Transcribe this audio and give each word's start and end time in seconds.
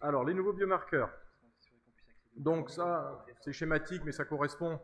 Alors, 0.00 0.24
les 0.24 0.34
nouveaux 0.34 0.52
biomarqueurs. 0.52 1.10
Donc 2.36 2.70
ça, 2.70 3.24
c'est 3.40 3.52
schématique, 3.52 4.02
mais 4.04 4.12
ça 4.12 4.24
correspond 4.24 4.78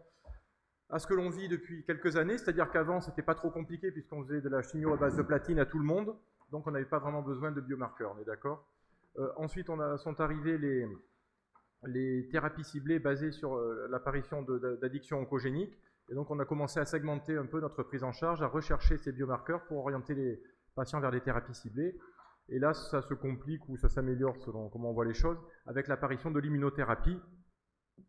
à 0.90 0.98
ce 0.98 1.06
que 1.06 1.14
l'on 1.14 1.30
vit 1.30 1.48
depuis 1.48 1.84
quelques 1.84 2.16
années, 2.16 2.36
c'est-à-dire 2.36 2.70
qu'avant, 2.70 3.00
c'était 3.00 3.22
pas 3.22 3.34
trop 3.34 3.50
compliqué 3.50 3.92
puisqu'on 3.92 4.24
faisait 4.24 4.40
de 4.40 4.48
la 4.48 4.62
chimio 4.62 4.92
à 4.92 4.96
base 4.96 5.16
de 5.16 5.22
platine 5.22 5.58
à 5.58 5.66
tout 5.66 5.78
le 5.78 5.84
monde, 5.84 6.16
donc 6.50 6.66
on 6.66 6.72
n'avait 6.72 6.84
pas 6.84 6.98
vraiment 6.98 7.22
besoin 7.22 7.52
de 7.52 7.60
biomarqueurs, 7.60 8.14
on 8.16 8.20
est 8.20 8.24
d'accord 8.24 8.68
euh, 9.18 9.28
Ensuite, 9.36 9.68
sont 9.98 10.20
arrivés 10.20 10.58
les, 10.58 10.86
les 11.84 12.28
thérapies 12.28 12.64
ciblées 12.64 12.98
basées 12.98 13.32
sur 13.32 13.54
euh, 13.54 13.86
l'apparition 13.90 14.42
d'addictions 14.42 15.20
oncogéniques, 15.20 15.78
et 16.10 16.14
donc 16.14 16.30
on 16.30 16.38
a 16.38 16.44
commencé 16.44 16.80
à 16.80 16.84
segmenter 16.84 17.36
un 17.36 17.46
peu 17.46 17.60
notre 17.60 17.82
prise 17.84 18.04
en 18.04 18.12
charge, 18.12 18.42
à 18.42 18.48
rechercher 18.48 18.98
ces 18.98 19.12
biomarqueurs 19.12 19.64
pour 19.64 19.78
orienter 19.78 20.14
les 20.14 20.42
patients 20.74 21.00
vers 21.00 21.12
des 21.12 21.20
thérapies 21.20 21.54
ciblées. 21.54 21.96
Et 22.48 22.58
là, 22.58 22.74
ça 22.74 23.00
se 23.02 23.14
complique 23.14 23.68
ou 23.68 23.76
ça 23.76 23.88
s'améliore 23.88 24.36
selon 24.42 24.68
comment 24.68 24.90
on 24.90 24.92
voit 24.92 25.04
les 25.04 25.14
choses, 25.14 25.38
avec 25.66 25.88
l'apparition 25.88 26.30
de 26.30 26.38
l'immunothérapie. 26.40 27.18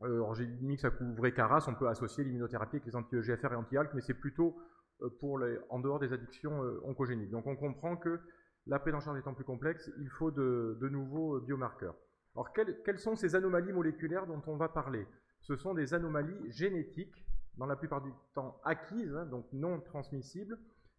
Euh, 0.02 0.34
j'ai 0.34 0.46
dit 0.46 0.76
que 0.76 0.82
ça 0.82 0.90
couvrait 0.90 1.34
CARAS, 1.34 1.66
on 1.68 1.76
peut 1.76 1.88
associer 1.88 2.24
l'immunothérapie 2.24 2.78
avec 2.78 2.86
les 2.86 2.96
anti-EGFR 2.96 3.54
et 3.54 3.56
anti-ALK, 3.56 3.94
mais 3.94 4.02
c'est 4.02 4.16
plutôt 4.16 4.58
euh, 5.02 5.10
pour 5.20 5.40
en 5.70 5.80
dehors 5.80 6.00
des 6.00 6.12
addictions 6.12 6.64
euh, 6.64 6.82
oncogéniques. 6.84 7.32
Donc 7.32 7.48
on 7.48 7.56
comprend 7.56 7.96
que 7.96 8.20
la 8.68 8.80
prise 8.80 8.96
en 8.96 9.00
charge 9.00 9.20
étant 9.20 9.34
plus 9.34 9.46
complexe, 9.46 9.90
il 10.00 10.10
faut 10.10 10.32
de, 10.32 10.78
nouveaux 10.90 11.40
biomarqueurs. 11.40 11.96
Alors 12.36 12.52
quelles, 12.52 12.82
quelles, 12.84 13.00
sont 13.00 13.16
ces 13.16 13.36
anomalies 13.36 13.72
moléculaires 13.72 14.26
dont 14.26 14.42
on 14.48 14.58
va 14.58 14.68
parler? 14.68 15.08
Ce 15.42 15.56
sont 15.56 15.74
des 15.74 15.94
anomalies 15.94 16.52
génétiques, 16.52 17.26
dans 17.58 17.68
la 17.68 17.76
plupart 17.76 18.02
du 18.02 18.12
temps 18.34 18.60
acquises, 18.66 19.16
hein, 19.16 19.26
donc 19.28 19.46
non 19.54 19.80
transmissibles, 19.80 20.58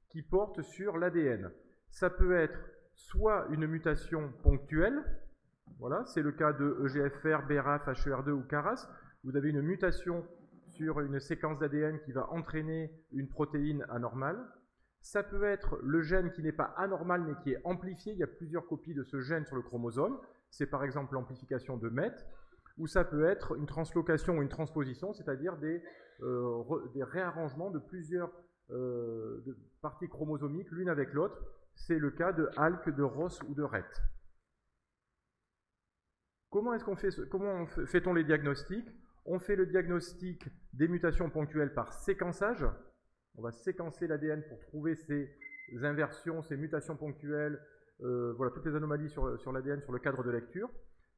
qui 0.08 0.22
portent 0.22 0.62
sur 0.62 0.96
l'ADN. 0.96 1.50
Ça 1.90 2.08
peut 2.08 2.36
être 2.36 2.58
soit 2.96 3.46
une 3.50 3.66
mutation 3.66 4.32
ponctuelle, 4.42 5.04
voilà, 5.78 6.04
c'est 6.06 6.22
le 6.22 6.32
cas 6.32 6.52
de 6.52 6.78
EGFR, 6.84 7.46
BRAF, 7.46 7.86
HER2 7.88 8.30
ou 8.30 8.42
CARAS. 8.42 8.88
Vous 9.24 9.36
avez 9.36 9.50
une 9.50 9.60
mutation 9.60 10.24
sur 10.68 11.00
une 11.00 11.20
séquence 11.20 11.58
d'ADN 11.58 12.00
qui 12.00 12.12
va 12.12 12.30
entraîner 12.32 12.90
une 13.12 13.28
protéine 13.28 13.84
anormale. 13.90 14.38
Ça 15.02 15.22
peut 15.22 15.44
être 15.44 15.78
le 15.82 16.02
gène 16.02 16.32
qui 16.32 16.42
n'est 16.42 16.52
pas 16.52 16.74
anormal 16.76 17.22
mais 17.22 17.34
qui 17.42 17.52
est 17.52 17.60
amplifié. 17.64 18.12
Il 18.14 18.18
y 18.18 18.22
a 18.22 18.26
plusieurs 18.26 18.66
copies 18.66 18.94
de 18.94 19.04
ce 19.04 19.20
gène 19.20 19.44
sur 19.44 19.56
le 19.56 19.62
chromosome. 19.62 20.18
C'est 20.50 20.66
par 20.66 20.82
exemple 20.82 21.14
l'amplification 21.14 21.76
de 21.76 21.88
MET. 21.90 22.12
Ou 22.78 22.86
ça 22.86 23.04
peut 23.04 23.26
être 23.26 23.56
une 23.56 23.66
translocation 23.66 24.38
ou 24.38 24.42
une 24.42 24.48
transposition, 24.48 25.12
c'est-à-dire 25.12 25.56
des, 25.58 25.82
euh, 26.22 26.62
réarrangements 26.96 27.70
de 27.70 27.78
plusieurs 27.78 28.30
euh, 28.70 29.42
parties 29.80 30.08
chromosomiques 30.08 30.70
l'une 30.72 30.88
avec 30.88 31.12
l'autre 31.12 31.40
c'est 31.76 31.98
le 31.98 32.10
cas 32.10 32.32
de 32.32 32.48
ALK, 32.56 32.90
de 32.94 33.02
Ross 33.02 33.40
ou 33.48 33.54
de 33.54 33.62
RET. 33.62 33.84
Comment 36.50 36.76
fait-on 37.86 38.14
les 38.14 38.24
diagnostics? 38.24 38.88
On 39.26 39.38
fait 39.38 39.56
le 39.56 39.66
diagnostic 39.66 40.48
des 40.72 40.88
mutations 40.88 41.28
ponctuelles 41.30 41.74
par 41.74 41.92
séquençage. 41.92 42.64
On 43.36 43.42
va 43.42 43.52
séquencer 43.52 44.06
l'ADN 44.06 44.42
pour 44.48 44.58
trouver 44.60 44.94
ces 44.94 45.28
inversions, 45.82 46.42
ces 46.42 46.56
mutations 46.56 46.96
ponctuelles, 46.96 47.60
euh, 48.02 48.32
voilà 48.34 48.52
toutes 48.52 48.66
les 48.66 48.74
anomalies 48.74 49.10
sur, 49.10 49.26
l'ADN 49.52 49.82
sur 49.82 49.92
le 49.92 49.98
cadre 49.98 50.24
de 50.24 50.30
lecture. 50.30 50.70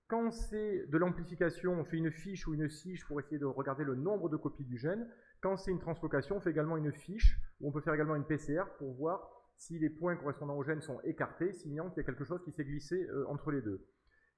Quand 0.09 0.31
c'est 0.31 0.87
de 0.87 0.99
l'amplification, 0.99 1.73
on 1.73 1.85
fait 1.85 1.99
une 1.99 2.11
fiche 2.11 2.47
ou 2.49 2.55
une 2.55 2.69
sige 2.69 3.07
pour 3.07 3.21
essayer 3.21 3.39
de 3.39 3.45
regarder 3.45 3.85
le 3.85 3.95
nombre 3.95 4.29
de 4.29 4.37
copies 4.37 4.65
du 4.65 4.79
gène. 4.79 5.07
Quand 5.41 5.57
c'est 5.57 5.71
une 5.71 5.81
translocation, 5.81 6.37
on 6.37 6.41
fait 6.41 6.51
également 6.51 6.77
une 6.77 6.93
fiche, 6.93 7.39
où 7.61 7.69
on 7.69 7.73
peut 7.73 7.83
faire 7.83 7.95
également 7.95 8.17
une 8.17 8.25
PCR 8.25 8.65
pour 8.79 8.95
voir 8.95 9.38
si 9.59 9.79
les 9.79 9.91
points 9.91 10.17
correspondant 10.17 10.57
au 10.57 10.63
gène 10.63 10.81
sont 10.81 11.01
écartés, 11.03 11.53
signant 11.53 11.91
qu'il 11.91 11.99
y 11.99 12.01
a 12.01 12.05
quelque 12.05 12.25
chose 12.25 12.43
qui 12.45 12.53
s'est 12.53 12.65
glissé 12.65 12.97
euh, 13.11 13.27
entre 13.29 13.51
les 13.51 13.61
deux. 13.61 13.85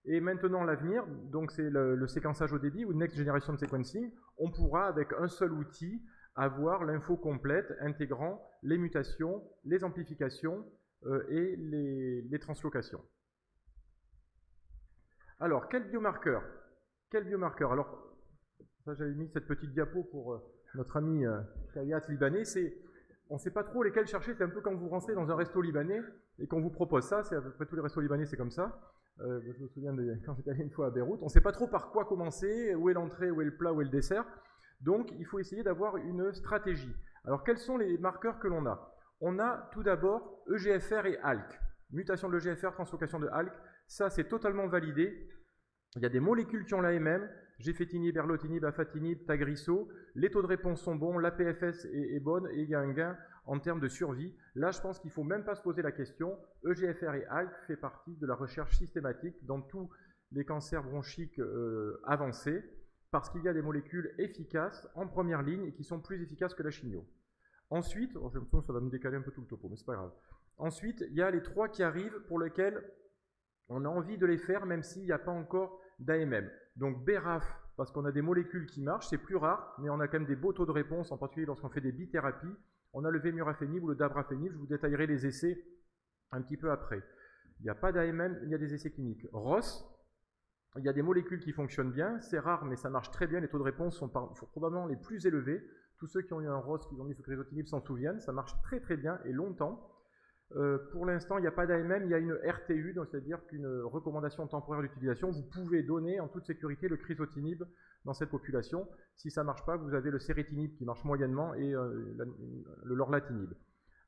Et 0.06 0.18
maintenant 0.18 0.64
l'avenir, 0.64 1.06
donc 1.30 1.52
c'est 1.52 1.68
le, 1.68 2.06
séquençage 2.08 2.54
au 2.54 2.58
débit 2.58 2.86
ou 2.86 2.94
Next 2.94 3.16
Generation 3.16 3.56
Sequencing, 3.56 4.10
on 4.38 4.50
pourra 4.50 4.86
avec 4.86 5.12
un 5.12 5.28
seul 5.28 5.52
outil 5.52 6.02
avoir 6.36 6.84
l'info 6.84 7.18
complète 7.18 7.70
intégrant 7.80 8.42
les 8.62 8.78
mutations, 8.78 9.44
les 9.64 9.84
amplifications 9.84 10.64
euh, 11.04 11.22
et 11.28 11.56
les, 11.56 12.38
translocations. 12.38 13.04
Alors, 15.38 15.68
quel 15.68 15.86
biomarqueur? 15.88 16.42
Quel 17.10 17.24
biomarqueur? 17.24 17.72
Alors, 17.72 18.16
j'avais 18.86 19.14
mis 19.14 19.28
cette 19.28 19.46
petite 19.46 19.72
diapo 19.72 20.02
pour 20.04 20.32
euh, 20.32 20.38
notre 20.74 20.96
ami 20.96 21.24
Kayat 21.74 22.06
libanais, 22.08 22.44
c'est 22.44 22.74
on 23.30 23.34
ne 23.34 23.38
sait 23.38 23.52
pas 23.52 23.62
trop 23.62 23.82
lesquels 23.82 24.06
chercher. 24.06 24.34
C'est 24.34 24.44
un 24.44 24.48
peu 24.48 24.60
quand 24.60 24.74
vous 24.74 24.88
rentrez 24.88 25.14
dans 25.14 25.30
un 25.30 25.36
resto 25.36 25.62
libanais 25.62 26.02
et 26.40 26.46
qu'on 26.46 26.60
vous 26.60 26.70
propose 26.70 27.04
ça. 27.04 27.22
C'est 27.22 27.36
à 27.36 27.40
peu 27.40 27.50
près 27.52 27.64
tous 27.64 27.76
les 27.76 27.82
restos 27.82 28.00
libanais, 28.00 28.26
c'est 28.26 28.36
comme 28.36 28.50
ça. 28.50 28.80
Euh, 29.20 29.40
je 29.56 29.62
me 29.62 29.68
souviens 29.68 29.94
quand 30.26 30.34
j'étais 30.34 30.50
allé 30.50 30.64
une 30.64 30.70
fois 30.70 30.88
à 30.88 30.90
Beyrouth. 30.90 31.20
On 31.22 31.26
ne 31.26 31.30
sait 31.30 31.40
pas 31.40 31.52
trop 31.52 31.68
par 31.68 31.90
quoi 31.90 32.04
commencer, 32.04 32.74
où 32.74 32.90
est 32.90 32.94
l'entrée, 32.94 33.30
où 33.30 33.40
est 33.40 33.44
le 33.44 33.56
plat, 33.56 33.72
où 33.72 33.80
est 33.80 33.84
le 33.84 33.90
dessert. 33.90 34.24
Donc, 34.80 35.12
il 35.18 35.24
faut 35.26 35.38
essayer 35.38 35.62
d'avoir 35.62 35.96
une 35.96 36.32
stratégie. 36.32 36.94
Alors, 37.24 37.44
quels 37.44 37.58
sont 37.58 37.76
les 37.76 37.98
marqueurs 37.98 38.40
que 38.40 38.48
l'on 38.48 38.66
a? 38.66 38.94
On 39.20 39.38
a 39.38 39.68
tout 39.72 39.82
d'abord 39.82 40.42
EGFR 40.52 41.06
et 41.06 41.18
ALK. 41.18 41.60
Mutation 41.92 42.28
de 42.28 42.36
l'EGFR, 42.36 42.72
translocation 42.72 43.20
de 43.20 43.28
ALK. 43.28 43.52
Ça, 43.86 44.10
c'est 44.10 44.24
totalement 44.24 44.66
validé. 44.66 45.28
Il 45.96 46.02
y 46.02 46.06
a 46.06 46.08
des 46.08 46.20
molécules 46.20 46.64
qui 46.64 46.74
ont 46.74 46.80
la 46.80 46.92
Gefetinib, 47.60 48.16
Erlotinib, 48.16 48.64
Afatinib, 48.64 49.24
Tagrisso. 49.26 49.88
Les 50.14 50.30
taux 50.30 50.42
de 50.42 50.46
réponse 50.46 50.80
sont 50.82 50.96
bons, 50.96 51.18
la 51.18 51.30
PFS 51.30 51.86
est, 51.92 52.20
bonne 52.20 52.48
et 52.52 52.62
il 52.62 52.68
y 52.68 52.74
a 52.74 52.80
un 52.80 52.92
gain 52.92 53.16
en 53.46 53.58
termes 53.58 53.80
de 53.80 53.88
survie. 53.88 54.34
Là, 54.54 54.70
je 54.70 54.80
pense 54.80 54.98
qu'il 54.98 55.08
ne 55.08 55.14
faut 55.14 55.24
même 55.24 55.44
pas 55.44 55.54
se 55.54 55.62
poser 55.62 55.82
la 55.82 55.92
question. 55.92 56.38
EGFR 56.64 57.14
et 57.14 57.24
ALK 57.26 57.52
fait 57.66 57.76
partie 57.76 58.16
de 58.16 58.26
la 58.26 58.34
recherche 58.34 58.76
systématique 58.76 59.36
dans 59.44 59.60
tous 59.60 59.90
les 60.32 60.44
cancers 60.44 60.82
bronchiques 60.82 61.38
euh, 61.38 62.00
avancés 62.04 62.62
parce 63.10 63.28
qu'il 63.30 63.42
y 63.42 63.48
a 63.48 63.52
des 63.52 63.62
molécules 63.62 64.14
efficaces 64.18 64.88
en 64.94 65.06
première 65.06 65.42
ligne 65.42 65.64
et 65.66 65.72
qui 65.72 65.84
sont 65.84 66.00
plus 66.00 66.22
efficaces 66.22 66.54
que 66.54 66.62
la 66.62 66.70
chimio. 66.70 67.04
Ensuite, 67.68 68.16
oh, 68.16 68.30
je 68.32 68.40
ça 68.60 68.72
va 68.72 68.80
me 68.80 68.90
décaler 68.90 69.16
un 69.16 69.22
peu 69.22 69.32
tout 69.32 69.40
le 69.40 69.46
topo, 69.46 69.68
mais 69.68 69.76
c'est 69.76 69.86
pas 69.86 69.94
grave. 69.94 70.12
Ensuite, 70.58 71.04
il 71.08 71.16
y 71.16 71.22
a 71.22 71.30
les 71.30 71.42
trois 71.42 71.68
qui 71.68 71.82
arrivent 71.82 72.20
pour 72.28 72.38
lesquels 72.38 72.82
on 73.68 73.84
a 73.84 73.88
envie 73.88 74.18
de 74.18 74.26
les 74.26 74.38
faire 74.38 74.66
même 74.66 74.82
s'il 74.82 75.04
n'y 75.04 75.12
a 75.12 75.18
pas 75.18 75.30
encore 75.30 75.80
d'AMM. 76.00 76.50
Donc 76.76 77.04
BRAF, 77.04 77.44
parce 77.76 77.92
qu'on 77.92 78.04
a 78.04 78.12
des 78.12 78.22
molécules 78.22 78.66
qui 78.66 78.82
marchent, 78.82 79.08
c'est 79.08 79.18
plus 79.18 79.36
rare, 79.36 79.74
mais 79.80 79.88
on 79.90 80.00
a 80.00 80.08
quand 80.08 80.18
même 80.18 80.28
des 80.28 80.36
beaux 80.36 80.52
taux 80.52 80.66
de 80.66 80.70
réponse, 80.70 81.12
en 81.12 81.18
particulier 81.18 81.46
lorsqu'on 81.46 81.70
fait 81.70 81.80
des 81.80 81.92
bithérapies. 81.92 82.54
On 82.92 83.04
a 83.04 83.10
le 83.10 83.20
vémurafénib 83.20 83.84
ou 83.84 83.88
le 83.88 83.94
dabrafénib, 83.94 84.52
je 84.52 84.58
vous 84.58 84.66
détaillerai 84.66 85.06
les 85.06 85.26
essais 85.26 85.64
un 86.32 86.42
petit 86.42 86.56
peu 86.56 86.70
après. 86.70 87.02
Il 87.60 87.64
n'y 87.64 87.70
a 87.70 87.74
pas 87.74 87.92
d'AMM, 87.92 88.40
il 88.42 88.48
y 88.48 88.54
a 88.54 88.58
des 88.58 88.74
essais 88.74 88.90
cliniques. 88.90 89.26
ROS, 89.32 89.84
il 90.76 90.84
y 90.84 90.88
a 90.88 90.92
des 90.92 91.02
molécules 91.02 91.40
qui 91.40 91.52
fonctionnent 91.52 91.92
bien, 91.92 92.20
c'est 92.20 92.38
rare, 92.38 92.64
mais 92.64 92.76
ça 92.76 92.90
marche 92.90 93.10
très 93.10 93.26
bien, 93.26 93.40
les 93.40 93.48
taux 93.48 93.58
de 93.58 93.64
réponse 93.64 93.98
sont, 93.98 94.08
probablement 94.08 94.86
les 94.86 94.96
plus 94.96 95.26
élevés. 95.26 95.62
Tous 95.98 96.06
ceux 96.06 96.22
qui 96.22 96.32
ont 96.32 96.40
eu 96.40 96.48
un 96.48 96.56
ROS, 96.56 96.78
qui 96.88 96.98
ont 97.00 97.04
mis 97.04 97.14
crisotinib 97.14 97.66
s'en 97.66 97.80
souviennent, 97.80 98.20
ça 98.20 98.32
marche 98.32 98.52
très 98.62 98.80
très 98.80 98.96
bien 98.96 99.20
et 99.24 99.32
longtemps. 99.32 99.89
Euh, 100.56 100.78
pour 100.90 101.06
l'instant, 101.06 101.38
il 101.38 101.42
n'y 101.42 101.46
a 101.46 101.52
pas 101.52 101.66
d'AMM, 101.66 102.04
il 102.04 102.10
y 102.10 102.14
a 102.14 102.18
une 102.18 102.36
RTU, 102.44 102.92
donc 102.92 103.06
c'est-à-dire 103.10 103.38
qu'une 103.46 103.66
recommandation 103.84 104.46
temporaire 104.48 104.82
d'utilisation, 104.82 105.30
vous 105.30 105.42
pouvez 105.42 105.82
donner 105.82 106.18
en 106.18 106.28
toute 106.28 106.44
sécurité 106.44 106.88
le 106.88 106.96
crisotinib 106.96 107.62
dans 108.04 108.14
cette 108.14 108.30
population. 108.30 108.88
Si 109.14 109.30
ça 109.30 109.42
ne 109.42 109.46
marche 109.46 109.64
pas, 109.64 109.76
vous 109.76 109.94
avez 109.94 110.10
le 110.10 110.18
cérétinib 110.18 110.74
qui 110.76 110.84
marche 110.84 111.04
moyennement 111.04 111.54
et 111.54 111.74
euh, 111.74 112.16
le 112.82 112.94
lorlatinib. 112.94 113.50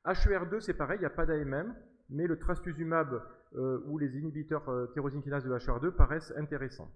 HER2, 0.05 0.59
c'est 0.59 0.73
pareil, 0.73 0.97
il 0.97 1.01
n'y 1.01 1.05
a 1.05 1.11
pas 1.11 1.25
d'AMM, 1.25 1.73
mais 2.09 2.27
le 2.27 2.37
trastuzumab 2.37 3.23
euh, 3.55 3.79
ou 3.85 3.97
les 3.97 4.17
inhibiteurs 4.17 4.89
tyrosine 4.93 5.23
kinase 5.23 5.45
de 5.45 5.51
HER2 5.51 5.91
paraissent 5.91 6.33
intéressants. 6.35 6.91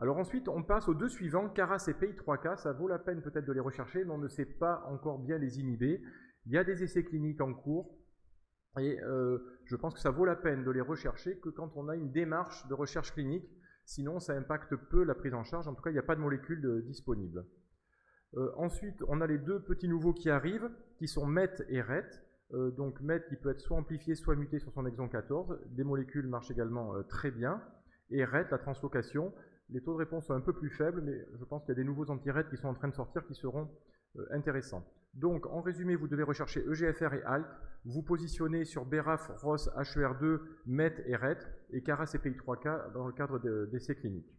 Alors 0.00 0.16
ensuite, 0.16 0.48
on 0.48 0.62
passe 0.62 0.88
aux 0.88 0.94
deux 0.94 1.10
suivants, 1.10 1.50
CARAS 1.50 1.86
et 1.88 1.92
PI3K. 1.92 2.56
Ça 2.56 2.72
vaut 2.72 2.88
la 2.88 2.98
peine 2.98 3.20
peut-être 3.20 3.44
de 3.44 3.52
les 3.52 3.60
rechercher, 3.60 4.02
mais 4.04 4.12
on 4.12 4.18
ne 4.18 4.28
sait 4.28 4.46
pas 4.46 4.82
encore 4.88 5.18
bien 5.18 5.36
les 5.36 5.60
inhiber. 5.60 6.02
Il 6.46 6.52
y 6.52 6.58
a 6.58 6.64
des 6.64 6.82
essais 6.82 7.04
cliniques 7.04 7.42
en 7.42 7.52
cours. 7.52 7.99
Et 8.78 9.00
euh, 9.02 9.38
je 9.64 9.76
pense 9.76 9.94
que 9.94 10.00
ça 10.00 10.10
vaut 10.10 10.24
la 10.24 10.36
peine 10.36 10.62
de 10.64 10.70
les 10.70 10.80
rechercher 10.80 11.38
que 11.38 11.48
quand 11.48 11.76
on 11.76 11.88
a 11.88 11.96
une 11.96 12.12
démarche 12.12 12.66
de 12.68 12.74
recherche 12.74 13.12
clinique, 13.12 13.48
sinon 13.84 14.20
ça 14.20 14.34
impacte 14.34 14.76
peu 14.76 15.02
la 15.02 15.14
prise 15.14 15.34
en 15.34 15.42
charge, 15.42 15.66
en 15.66 15.74
tout 15.74 15.82
cas 15.82 15.90
il 15.90 15.94
n'y 15.94 15.98
a 15.98 16.04
pas 16.04 16.14
de 16.14 16.20
molécules 16.20 16.64
euh, 16.64 16.82
disponibles. 16.82 17.44
Euh, 18.36 18.52
ensuite, 18.56 19.02
on 19.08 19.20
a 19.20 19.26
les 19.26 19.38
deux 19.38 19.60
petits 19.60 19.88
nouveaux 19.88 20.12
qui 20.12 20.30
arrivent, 20.30 20.70
qui 20.98 21.08
sont 21.08 21.26
MET 21.26 21.50
et 21.68 21.80
RET. 21.80 22.08
donc 22.76 23.00
MET 23.00 23.24
qui 23.28 23.34
peut 23.34 23.50
être 23.50 23.60
soit 23.60 23.76
amplifié, 23.76 24.14
soit 24.14 24.36
muté 24.36 24.60
sur 24.60 24.72
son 24.72 24.86
exon 24.86 25.08
14. 25.08 25.58
Des 25.66 25.82
molécules 25.82 26.28
marchent 26.28 26.52
également 26.52 27.02
très 27.08 27.32
bien. 27.32 27.60
Et 28.10 28.24
RET, 28.24 28.46
la 28.52 28.58
translocation, 28.58 29.34
les 29.70 29.82
taux 29.82 29.94
de 29.94 29.98
réponse 29.98 30.26
sont 30.26 30.34
un 30.34 30.40
peu 30.40 30.52
plus 30.52 30.70
faibles, 30.70 31.00
mais 31.00 31.26
je 31.40 31.44
pense 31.44 31.62
qu'il 31.62 31.70
y 31.70 31.72
a 31.72 31.82
des 31.82 31.84
nouveaux 31.84 32.08
anti-RET 32.08 32.48
qui 32.50 32.56
sont 32.56 32.68
en 32.68 32.74
train 32.74 32.88
de 32.88 32.94
sortir 32.94 33.26
qui 33.26 33.34
seront 33.34 33.68
intéressants. 34.30 34.84
Donc, 35.14 35.46
en 35.46 35.60
résumé, 35.60 35.96
vous 35.96 36.08
devez 36.08 36.22
rechercher 36.22 36.64
EGFR 36.66 37.14
et 37.14 37.22
ALK, 37.24 37.46
vous 37.84 38.02
positionnez 38.02 38.64
sur 38.64 38.84
BRAF, 38.84 39.30
ROS, 39.42 39.68
HER2, 39.76 40.40
MET 40.66 41.02
et 41.06 41.16
RET, 41.16 41.38
et 41.70 41.82
CARAS 41.82 42.14
et 42.14 42.18
PI3K 42.18 42.92
dans 42.92 43.06
le 43.06 43.12
cadre 43.12 43.38
d'essais 43.66 43.96
cliniques. 43.96 44.32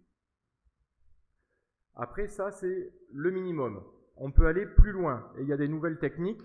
Après, 1.95 2.27
ça, 2.27 2.51
c'est 2.51 2.93
le 3.11 3.31
minimum. 3.31 3.83
On 4.15 4.31
peut 4.31 4.45
aller 4.45 4.65
plus 4.65 4.91
loin, 4.91 5.31
et 5.37 5.41
il 5.41 5.47
y 5.47 5.53
a 5.53 5.57
des 5.57 5.67
nouvelles 5.67 5.97
techniques, 5.97 6.43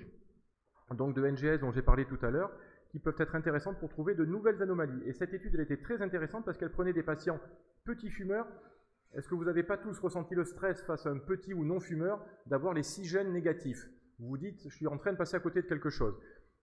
donc 0.94 1.14
de 1.14 1.26
NGS 1.26 1.60
dont 1.60 1.70
j'ai 1.70 1.82
parlé 1.82 2.06
tout 2.06 2.18
à 2.22 2.30
l'heure, 2.30 2.50
qui 2.90 2.98
peuvent 2.98 3.16
être 3.18 3.34
intéressantes 3.34 3.78
pour 3.78 3.90
trouver 3.90 4.14
de 4.14 4.24
nouvelles 4.24 4.62
anomalies. 4.62 5.02
Et 5.04 5.12
cette 5.12 5.34
étude, 5.34 5.54
elle 5.54 5.60
était 5.60 5.82
très 5.82 6.00
intéressante 6.02 6.44
parce 6.44 6.56
qu'elle 6.56 6.72
prenait 6.72 6.92
des 6.92 7.02
patients 7.02 7.40
petits 7.84 8.10
fumeurs. 8.10 8.46
Est-ce 9.14 9.28
que 9.28 9.34
vous 9.34 9.44
n'avez 9.44 9.62
pas 9.62 9.76
tous 9.76 9.98
ressenti 9.98 10.34
le 10.34 10.44
stress 10.44 10.82
face 10.82 11.06
à 11.06 11.10
un 11.10 11.18
petit 11.18 11.52
ou 11.52 11.64
non 11.64 11.80
fumeur 11.80 12.24
d'avoir 12.46 12.74
les 12.74 12.82
six 12.82 13.04
gènes 13.04 13.32
négatifs? 13.32 13.86
Vous 14.18 14.28
vous 14.28 14.38
dites, 14.38 14.62
je 14.68 14.74
suis 14.74 14.86
en 14.86 14.96
train 14.96 15.12
de 15.12 15.18
passer 15.18 15.36
à 15.36 15.40
côté 15.40 15.62
de 15.62 15.66
quelque 15.66 15.90
chose. 15.90 16.14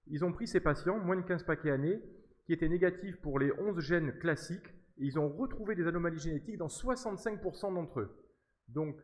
Ils 0.08 0.26
ont 0.26 0.32
pris 0.32 0.48
ces 0.48 0.60
patients, 0.60 0.98
moins 1.00 1.16
de 1.16 1.22
15 1.22 1.44
paquets 1.44 1.72
années, 1.72 2.02
qui 2.46 2.54
étaient 2.54 2.68
négatifs 2.68 3.22
pour 3.22 3.40
les 3.40 3.52
11 3.60 3.80
gènes 3.80 4.18
classiques, 4.20 4.68
et 4.98 5.06
ils 5.06 5.20
ont 5.20 5.30
retrouvé 5.30 5.76
des 5.76 5.88
anomalies 5.88 6.20
génétiques 6.20 6.58
dans 6.58 6.68
65% 6.68 7.74
d'entre 7.74 8.02
eux. 8.02 8.10
Donc, 8.68 8.96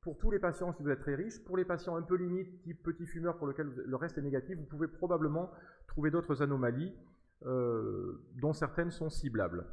pour 0.00 0.18
tous 0.18 0.30
les 0.30 0.38
patients, 0.38 0.72
si 0.72 0.82
vous 0.82 0.90
êtes 0.90 1.00
très 1.00 1.16
riche, 1.16 1.42
pour 1.44 1.56
les 1.56 1.64
patients 1.64 1.96
un 1.96 2.02
peu 2.02 2.14
limites, 2.14 2.62
type 2.62 2.82
petit 2.82 3.06
fumeur 3.06 3.36
pour 3.36 3.46
lequel 3.46 3.66
le 3.66 3.96
reste 3.96 4.16
est 4.18 4.22
négatif, 4.22 4.56
vous 4.56 4.66
pouvez 4.66 4.88
probablement 4.88 5.50
trouver 5.88 6.10
d'autres 6.10 6.42
anomalies, 6.42 6.94
euh, 7.44 8.24
dont 8.40 8.52
certaines 8.52 8.90
sont 8.90 9.10
ciblables. 9.10 9.66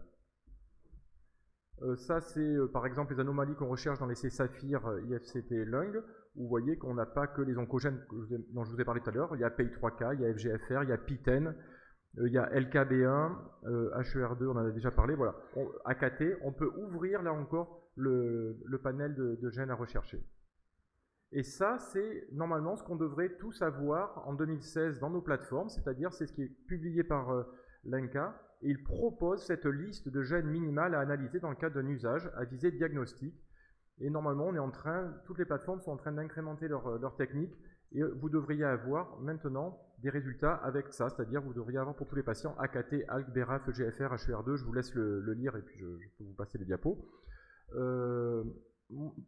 Euh, 1.84 1.96
ça, 1.96 2.22
c'est 2.22 2.40
euh, 2.40 2.68
par 2.68 2.86
exemple 2.86 3.14
les 3.14 3.20
anomalies 3.20 3.56
qu'on 3.56 3.68
recherche 3.68 4.00
dans 4.00 4.06
les 4.06 4.16
C 4.16 4.30
Saphir, 4.30 4.82
IFCT 5.10 5.52
Lung, 5.66 6.02
où 6.36 6.44
vous 6.44 6.50
voyez 6.50 6.78
qu'on 6.78 6.94
n'a 6.94 7.06
pas 7.06 7.28
que 7.28 7.42
les 7.42 7.58
oncogènes 7.58 8.00
dont 8.52 8.64
je 8.64 8.72
vous 8.72 8.82
ai 8.82 8.86
parlé 8.86 9.02
tout 9.02 9.10
à 9.10 9.14
l'heure, 9.14 9.36
il 9.36 9.42
y 9.42 9.44
a 9.44 9.50
PI3K, 9.50 10.16
il 10.16 10.22
y 10.22 10.26
a 10.26 10.34
FGFR, 10.34 10.84
il 10.84 10.90
y 10.90 10.94
a 10.94 10.98
PITEN, 10.98 11.56
il 12.18 12.32
y 12.32 12.38
a 12.38 12.50
LKB1, 12.50 13.36
HER2, 13.66 14.46
on 14.48 14.52
en 14.52 14.66
a 14.66 14.72
déjà 14.72 14.92
parlé, 14.92 15.16
voilà. 15.16 15.36
AKT, 15.86 16.38
on 16.44 16.54
peut 16.54 16.72
ouvrir 16.78 17.22
là 17.22 17.34
encore 17.34 17.92
le, 17.96 18.80
panel 18.82 19.16
de, 19.16 19.50
gènes 19.50 19.72
à 19.72 19.76
rechercher. 19.76 20.24
Et 21.32 21.44
ça, 21.44 21.80
c'est 21.80 22.28
normalement 22.32 22.76
ce 22.76 22.84
qu'on 22.84 22.96
devrait 22.96 23.36
tous 23.40 23.62
avoir 23.62 24.28
en 24.28 24.34
2016 24.34 25.00
dans 25.00 25.10
nos 25.10 25.22
plateformes, 25.22 25.70
c'est-à-dire 25.70 26.14
c'est 26.14 26.28
ce 26.28 26.34
qui 26.34 26.44
est 26.44 26.56
publié 26.68 27.04
par 27.04 27.32
euh, 27.32 27.44
et 27.86 27.92
il 28.64 28.84
propose 28.84 29.44
cette 29.44 29.66
liste 29.66 30.10
de 30.10 30.24
gènes 30.24 30.48
minimales 30.48 30.96
à 30.96 31.00
analyser 31.00 31.40
dans 31.40 31.50
le 31.50 31.56
cadre 31.56 31.76
d'un 31.76 31.88
usage 31.88 32.30
à 32.36 32.46
visée 32.46 32.72
diagnostique. 32.72 33.36
Et 34.00 34.10
normalement, 34.10 34.48
on 34.48 34.58
en 34.58 34.72
train, 34.72 35.14
toutes 35.26 35.38
les 35.38 35.46
plateformes 35.46 35.82
sont 35.82 35.92
en 35.92 35.98
train 35.98 36.12
d'incrémenter 36.12 36.68
leur, 36.68 36.88
euh, 36.88 37.10
technique, 37.18 37.54
et 37.92 38.02
vous 38.02 38.30
devriez 38.30 38.64
avoir 38.64 39.20
maintenant 39.20 39.80
des 40.00 40.10
résultats 40.10 40.56
avec 40.56 40.92
ça, 40.92 41.10
c'est-à-dire 41.10 41.42
vous 41.42 41.54
devriez 41.54 41.78
avoir 41.78 41.96
pour 41.96 42.08
tous 42.08 42.16
les 42.16 42.24
patients 42.24 42.56
AKT, 42.58 43.06
ALK, 43.08 43.30
BRAF, 43.32 43.70
EGFR, 43.70 44.16
HER2, 44.16 44.56
je 44.56 44.66
vous 44.66 44.74
laisse 44.74 44.94
le, 44.96 45.22
lire 45.34 45.56
et 45.56 45.62
puis 45.62 45.78
je, 45.78 45.86
je, 46.00 46.08
peux 46.18 46.24
vous 46.24 46.34
passer 46.34 46.58
les 46.58 46.66
diapos. 46.66 46.98
Euh, 47.76 48.44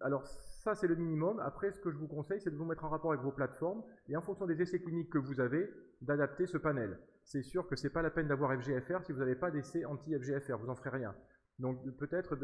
alors 0.02 0.26
ça 0.26 0.76
c'est 0.76 0.88
le 0.88 0.96
minimum. 0.96 1.40
Après 1.40 1.72
ce 1.72 1.80
que 1.80 1.92
je 1.92 1.98
vous 1.98 2.08
conseille 2.08 2.42
c'est 2.42 2.50
de 2.50 2.56
vous 2.56 2.66
mettre 2.66 2.84
en 2.84 2.90
rapport 2.90 3.12
avec 3.12 3.24
vos 3.24 3.32
plateformes 3.32 3.84
et 4.10 4.18
en 4.18 4.22
fonction 4.22 4.46
des 4.46 4.62
essais 4.62 4.80
cliniques 4.80 5.10
que 5.10 5.18
vous 5.18 5.40
avez, 5.40 5.70
d'adapter 6.02 6.46
ce 6.46 6.58
panel. 6.58 7.00
C'est 7.26 7.44
sûr 7.44 7.68
que 7.68 7.76
ce 7.76 7.88
n'est 7.88 7.94
pas 7.94 8.02
la 8.02 8.12
peine 8.12 8.28
d'avoir 8.28 8.56
FGFR 8.60 9.04
si 9.04 9.12
vous 9.12 9.20
n'avez 9.20 9.36
pas 9.36 9.52
d'essai 9.52 9.84
anti-FGFR, 9.86 10.58
vous 10.58 10.68
n'en 10.68 10.76
ferez 10.76 10.92
rien. 10.92 11.16
Donc 11.60 11.80
peut-être 11.98 12.38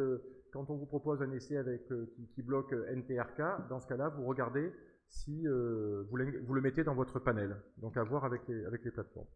quand 0.51 0.69
on 0.69 0.77
vous 0.77 0.85
propose 0.85 1.21
un 1.21 1.31
essai 1.31 1.57
avec, 1.57 1.91
euh, 1.91 2.11
qui, 2.33 2.41
bloque 2.41 2.73
euh, 2.73 2.93
NTRK, 2.95 3.69
dans 3.69 3.79
ce 3.79 3.87
cas-là, 3.87 4.09
vous 4.09 4.25
regardez 4.25 4.71
si 5.07 5.45
vous, 5.45 6.05
vous, 6.09 6.53
le 6.53 6.61
mettez 6.61 6.83
dans 6.83 6.95
votre 6.95 7.19
panel. 7.19 7.57
Donc 7.77 7.97
à 7.97 8.03
voir 8.03 8.23
avec 8.23 8.41
les, 8.47 8.91
plateformes. 8.91 9.27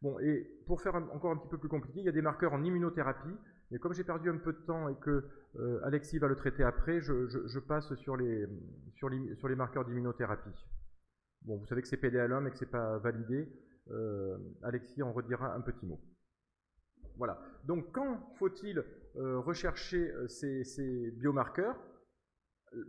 Bon, 0.00 0.18
et 0.20 0.48
pour 0.66 0.80
faire 0.80 0.94
encore 0.94 1.32
un 1.32 1.36
petit 1.36 1.48
peu 1.48 1.58
plus 1.58 1.68
compliqué, 1.68 2.00
il 2.00 2.06
y 2.06 2.08
a 2.08 2.12
des 2.12 2.22
marqueurs 2.22 2.54
en 2.54 2.62
immunothérapie. 2.62 3.36
Mais 3.70 3.78
comme 3.78 3.92
j'ai 3.92 4.04
perdu 4.04 4.30
un 4.30 4.38
peu 4.38 4.54
de 4.54 4.60
temps 4.60 4.88
et 4.88 4.96
que 4.96 5.24
euh, 5.56 5.80
Alexis 5.84 6.18
va 6.18 6.28
le 6.28 6.36
traiter 6.36 6.64
après, 6.64 7.00
je, 7.02 7.58
passe 7.58 7.94
sur 7.96 8.16
les, 8.16 8.46
marqueurs 9.54 9.84
d'immunothérapie. 9.84 10.64
Bon, 11.42 11.58
vous 11.58 11.66
savez 11.66 11.82
que 11.82 11.88
c'est 11.88 12.00
PDL1 12.00 12.40
mais 12.40 12.50
que 12.50 12.56
ce 12.56 12.64
n'est 12.64 12.70
pas 12.70 12.98
validé. 12.98 13.48
Euh, 13.90 14.36
Alexis 14.62 15.02
en 15.02 15.12
redira 15.12 15.54
un 15.54 15.60
petit 15.60 15.86
mot. 15.86 16.00
Voilà. 17.16 17.40
Donc, 17.64 17.92
quand 17.92 18.32
faut-il 18.38 18.84
euh, 19.16 19.38
rechercher 19.40 20.12
ces, 20.28 20.64
ces, 20.64 21.10
biomarqueurs? 21.12 21.76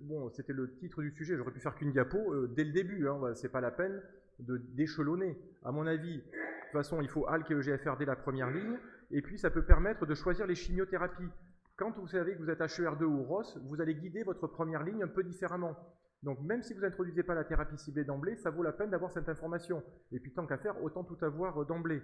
Bon, 0.02 0.30
c'était 0.30 0.54
le 0.54 0.76
titre 0.76 1.02
du 1.02 1.12
sujet, 1.12 1.38
j'aurais 1.38 1.54
pu 1.54 1.62
faire 1.62 1.74
qu'une 1.76 1.92
diapo 1.92 2.48
dès 2.48 2.66
le 2.66 2.74
début, 2.74 3.08
hein, 3.08 3.34
c'est 3.34 3.50
pas 3.50 3.62
la 3.62 3.72
peine 3.72 4.02
d'échelonner. 4.40 5.38
À 5.64 5.72
mon 5.72 5.88
avis, 5.88 6.18
de 6.18 6.22
toute 6.22 6.72
façon, 6.74 7.02
il 7.02 7.08
faut 7.08 7.28
ALK 7.28 7.50
et 7.52 7.56
EGFR 7.56 7.96
dès 7.98 8.06
la 8.06 8.16
première 8.16 8.52
ligne. 8.52 8.78
Et 9.12 9.22
puis, 9.22 9.40
ça 9.40 9.50
peut 9.50 9.64
permettre 9.64 10.06
de 10.06 10.14
choisir 10.14 10.46
les 10.46 10.56
chimiothérapies. 10.56 11.30
Quand 11.76 11.92
vous 11.92 12.08
savez 12.08 12.36
que 12.36 12.40
vous 12.40 12.50
êtes 12.50 12.60
HER2 12.60 13.04
ou 13.04 13.24
ROS, 13.24 13.58
vous 13.64 13.82
allez 13.82 13.96
guider 13.96 14.24
votre 14.24 14.48
première 14.48 14.84
ligne 14.84 15.02
un 15.02 15.08
peu 15.08 15.24
différemment. 15.24 15.76
Donc, 16.24 16.42
même 16.42 16.62
si 16.62 16.74
vous 16.74 16.82
n'introduisez 16.82 17.24
pas 17.24 17.34
la 17.34 17.46
thérapie 17.46 17.78
ciblée 17.78 18.04
d'emblée, 18.04 18.36
ça 18.36 18.50
vaut 18.50 18.64
la 18.64 18.74
peine 18.74 18.90
d'avoir 18.90 19.12
cette 19.12 19.30
information. 19.30 19.84
Et 20.12 20.20
puis, 20.20 20.34
tant 20.34 20.46
qu'à 20.46 20.58
faire, 20.58 20.82
autant 20.84 21.04
tout 21.04 21.18
avoir 21.24 21.66
d'emblée. 21.66 22.02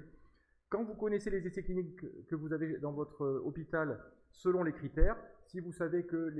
Quand 0.70 0.84
vous 0.84 0.96
connaissez 0.96 1.30
les 1.30 1.46
essais 1.46 1.64
cliniques 1.64 2.02
que 2.28 2.36
vous 2.36 2.54
avez 2.54 2.78
dans 2.80 2.94
votre 2.94 3.24
euh, 3.24 3.42
hôpital 3.46 4.00
selon 4.32 4.64
les 4.64 4.74
critères, 4.74 5.16
si 5.48 5.60
vous 5.60 5.72
savez 5.72 6.06
que 6.06 6.34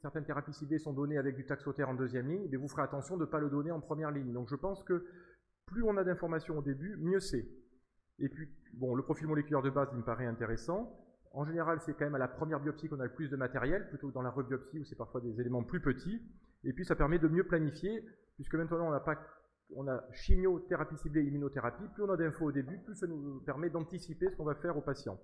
certaines 0.00 0.24
thérapies 0.24 0.52
ciblées 0.52 0.78
sont 0.78 0.92
données 0.92 1.18
avec 1.18 1.36
du 1.36 1.44
taxotère 1.44 1.88
en 1.88 1.94
deuxième 1.94 2.28
ligne, 2.28 2.48
eh 2.50 2.56
vous 2.56 2.68
ferez 2.68 2.82
attention 2.82 3.16
de 3.16 3.22
ne 3.22 3.30
pas 3.30 3.40
le 3.40 3.50
donner 3.50 3.70
en 3.70 3.80
première 3.80 4.10
ligne. 4.10 4.32
Donc 4.32 4.48
je 4.48 4.54
pense 4.54 4.84
que 4.84 5.04
plus 5.66 5.82
on 5.82 5.96
a 5.96 6.04
d'informations 6.04 6.58
au 6.58 6.62
début, 6.62 6.96
mieux 6.96 7.20
c'est. 7.20 7.46
Et 8.18 8.28
puis, 8.28 8.48
bon, 8.74 8.94
le 8.94 9.02
profil 9.02 9.26
moléculaire 9.26 9.62
de 9.62 9.70
base, 9.70 9.88
il 9.92 9.98
me 9.98 10.04
paraît 10.04 10.26
intéressant. 10.26 10.90
En 11.32 11.44
général, 11.44 11.80
c'est 11.80 11.92
quand 11.92 12.06
même 12.06 12.14
à 12.14 12.18
la 12.18 12.28
première 12.28 12.60
biopsie 12.60 12.88
qu'on 12.88 13.00
a 13.00 13.04
le 13.04 13.12
plus 13.12 13.28
de 13.28 13.36
matériel, 13.36 13.88
plutôt 13.88 14.08
que 14.08 14.14
dans 14.14 14.22
la 14.22 14.30
rebiopsie 14.30 14.78
où 14.78 14.84
c'est 14.84 14.96
parfois 14.96 15.20
des 15.20 15.38
éléments 15.38 15.64
plus 15.64 15.82
petits. 15.82 16.22
Et 16.66 16.72
puis, 16.72 16.84
ça 16.84 16.94
permet 16.94 17.18
de 17.18 17.28
mieux 17.28 17.44
planifier, 17.44 18.04
puisque 18.34 18.54
maintenant, 18.54 18.92
on 19.74 19.88
a 19.88 20.04
chimiothérapie 20.12 20.96
ciblée, 20.98 21.22
immunothérapie. 21.22 21.84
Plus 21.94 22.02
on 22.02 22.10
a 22.10 22.16
d'infos 22.16 22.46
au 22.46 22.52
début, 22.52 22.78
plus 22.78 22.94
ça 22.94 23.06
nous 23.06 23.40
permet 23.40 23.70
d'anticiper 23.70 24.28
ce 24.30 24.36
qu'on 24.36 24.44
va 24.44 24.54
faire 24.54 24.76
au 24.76 24.82
patient. 24.82 25.18